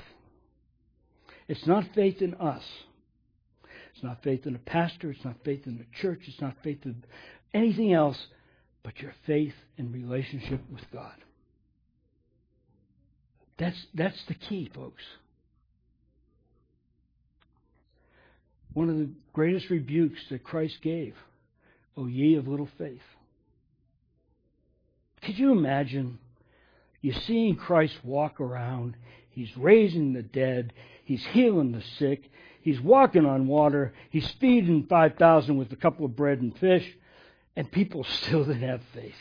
It's 1.48 1.66
not 1.66 1.84
faith 1.94 2.20
in 2.22 2.34
us. 2.34 2.62
It's 3.94 4.02
not 4.02 4.22
faith 4.22 4.46
in 4.46 4.54
a 4.54 4.58
pastor. 4.58 5.10
It's 5.10 5.24
not 5.24 5.36
faith 5.44 5.66
in 5.66 5.78
the 5.78 5.86
church. 6.00 6.20
It's 6.26 6.40
not 6.40 6.54
faith 6.62 6.80
in 6.84 7.04
anything 7.54 7.92
else 7.92 8.18
but 8.82 8.98
your 9.00 9.14
faith 9.26 9.54
and 9.78 9.92
relationship 9.92 10.60
with 10.70 10.82
God. 10.92 11.14
That's, 13.58 13.86
that's 13.94 14.22
the 14.28 14.34
key, 14.34 14.70
folks. 14.74 15.02
One 18.74 18.90
of 18.90 18.98
the 18.98 19.08
greatest 19.32 19.70
rebukes 19.70 20.20
that 20.30 20.44
Christ 20.44 20.76
gave, 20.82 21.14
O 21.96 22.06
ye 22.06 22.36
of 22.36 22.46
little 22.46 22.68
faith. 22.76 23.00
Could 25.22 25.38
you 25.38 25.52
imagine 25.52 26.18
you 27.00 27.14
seeing 27.26 27.56
Christ 27.56 27.94
walk 28.04 28.40
around? 28.40 28.96
He's 29.30 29.56
raising 29.56 30.12
the 30.12 30.22
dead. 30.22 30.72
He's 31.06 31.24
healing 31.24 31.70
the 31.70 31.82
sick. 31.98 32.28
He's 32.62 32.80
walking 32.80 33.24
on 33.24 33.46
water. 33.46 33.94
He's 34.10 34.28
feeding 34.40 34.86
5,000 34.88 35.56
with 35.56 35.72
a 35.72 35.76
couple 35.76 36.04
of 36.04 36.16
bread 36.16 36.40
and 36.40 36.56
fish. 36.58 36.84
And 37.54 37.70
people 37.70 38.02
still 38.22 38.44
didn't 38.44 38.68
have 38.68 38.82
faith. 38.92 39.14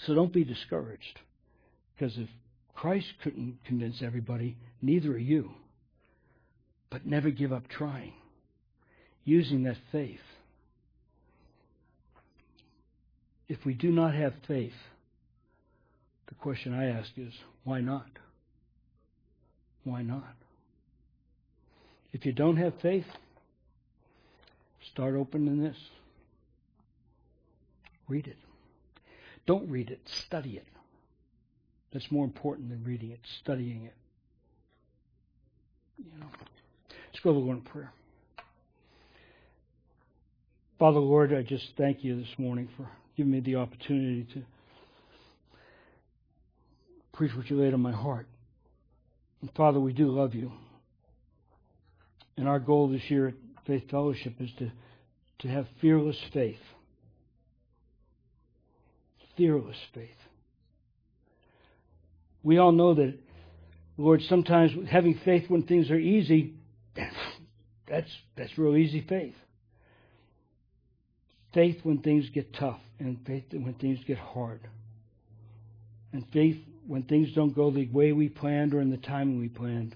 So 0.00 0.14
don't 0.14 0.32
be 0.32 0.44
discouraged. 0.44 1.20
Because 1.94 2.18
if 2.18 2.28
Christ 2.74 3.14
couldn't 3.22 3.60
convince 3.64 4.02
everybody, 4.02 4.58
neither 4.82 5.12
are 5.12 5.18
you. 5.18 5.52
But 6.90 7.06
never 7.06 7.30
give 7.30 7.50
up 7.50 7.66
trying, 7.66 8.12
using 9.24 9.62
that 9.62 9.78
faith. 9.90 10.20
If 13.48 13.64
we 13.64 13.72
do 13.72 13.90
not 13.90 14.14
have 14.14 14.34
faith, 14.46 14.74
the 16.32 16.38
question 16.42 16.72
I 16.72 16.86
ask 16.86 17.10
is, 17.18 17.34
why 17.64 17.82
not? 17.82 18.08
Why 19.84 20.00
not? 20.00 20.34
If 22.14 22.24
you 22.24 22.32
don't 22.32 22.56
have 22.56 22.72
faith, 22.80 23.04
start 24.92 25.14
opening 25.14 25.62
this. 25.62 25.76
Read 28.08 28.26
it. 28.26 28.38
Don't 29.46 29.68
read 29.68 29.90
it, 29.90 30.00
study 30.26 30.52
it. 30.52 30.66
That's 31.92 32.10
more 32.10 32.24
important 32.24 32.70
than 32.70 32.82
reading 32.82 33.10
it, 33.10 33.20
studying 33.42 33.84
it. 33.84 33.94
You 35.98 36.18
know. 36.18 36.28
Let's 36.88 37.20
go 37.22 37.34
to 37.34 37.38
the 37.38 37.44
Lord 37.44 37.58
in 37.58 37.62
prayer. 37.62 37.92
Father 40.78 40.98
Lord, 40.98 41.34
I 41.34 41.42
just 41.42 41.72
thank 41.76 42.02
you 42.02 42.18
this 42.18 42.38
morning 42.38 42.70
for 42.74 42.88
giving 43.18 43.32
me 43.32 43.40
the 43.40 43.56
opportunity 43.56 44.26
to 44.32 44.42
preach 47.12 47.34
what 47.36 47.48
you 47.50 47.60
laid 47.60 47.74
on 47.74 47.80
my 47.80 47.92
heart. 47.92 48.26
And 49.40 49.50
Father, 49.54 49.78
we 49.80 49.92
do 49.92 50.06
love 50.08 50.34
you. 50.34 50.52
And 52.36 52.48
our 52.48 52.58
goal 52.58 52.88
this 52.88 53.02
year 53.08 53.28
at 53.28 53.34
Faith 53.66 53.90
Fellowship 53.90 54.34
is 54.40 54.50
to, 54.58 54.72
to 55.40 55.48
have 55.48 55.66
fearless 55.80 56.16
faith. 56.32 56.56
Fearless 59.36 59.76
faith. 59.94 60.10
We 62.42 62.58
all 62.58 62.72
know 62.72 62.94
that, 62.94 63.18
Lord, 63.96 64.20
sometimes 64.28 64.72
having 64.90 65.20
faith 65.24 65.48
when 65.48 65.62
things 65.62 65.90
are 65.90 65.98
easy, 65.98 66.54
that's, 67.88 68.10
that's 68.36 68.56
real 68.58 68.76
easy 68.76 69.04
faith. 69.08 69.34
Faith 71.54 71.78
when 71.82 71.98
things 71.98 72.28
get 72.30 72.54
tough, 72.54 72.80
and 72.98 73.18
faith 73.26 73.44
when 73.52 73.74
things 73.74 73.98
get 74.06 74.18
hard. 74.18 74.60
And 76.12 76.26
faith 76.32 76.56
when 76.86 77.02
things 77.04 77.32
don't 77.34 77.54
go 77.54 77.70
the 77.70 77.86
way 77.86 78.12
we 78.12 78.28
planned 78.28 78.74
or 78.74 78.80
in 78.80 78.90
the 78.90 78.96
timing 78.96 79.38
we 79.38 79.48
planned. 79.48 79.94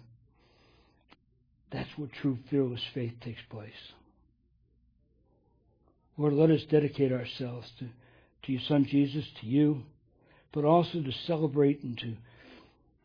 That's 1.72 1.89
where 1.97 2.09
true 2.22 2.39
fearless 2.49 2.82
faith 2.95 3.14
takes 3.20 3.41
place. 3.51 3.72
Lord, 6.16 6.32
let 6.32 6.51
us 6.51 6.62
dedicate 6.70 7.12
ourselves 7.12 7.70
to, 7.78 7.87
to 8.45 8.53
your 8.53 8.62
Son 8.68 8.87
Jesus, 8.89 9.24
to 9.41 9.47
you, 9.47 9.82
but 10.53 10.64
also 10.64 11.03
to 11.03 11.12
celebrate 11.26 11.82
and 11.82 11.99
to 11.99 12.14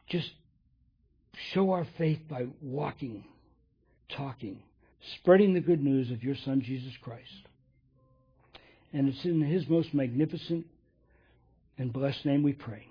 just 0.07 0.29
show 1.53 1.71
our 1.71 1.86
faith 1.97 2.19
by 2.29 2.45
walking, 2.61 3.23
talking, 4.15 4.59
spreading 5.15 5.53
the 5.53 5.59
good 5.59 5.84
news 5.84 6.11
of 6.11 6.23
your 6.23 6.36
Son 6.45 6.61
Jesus 6.61 6.93
Christ. 7.01 7.27
And 8.93 9.09
it's 9.09 9.25
in 9.25 9.41
his 9.41 9.67
most 9.67 9.93
magnificent 9.93 10.65
and 11.77 11.91
blessed 11.91 12.25
name 12.25 12.43
we 12.43 12.53
pray. 12.53 12.90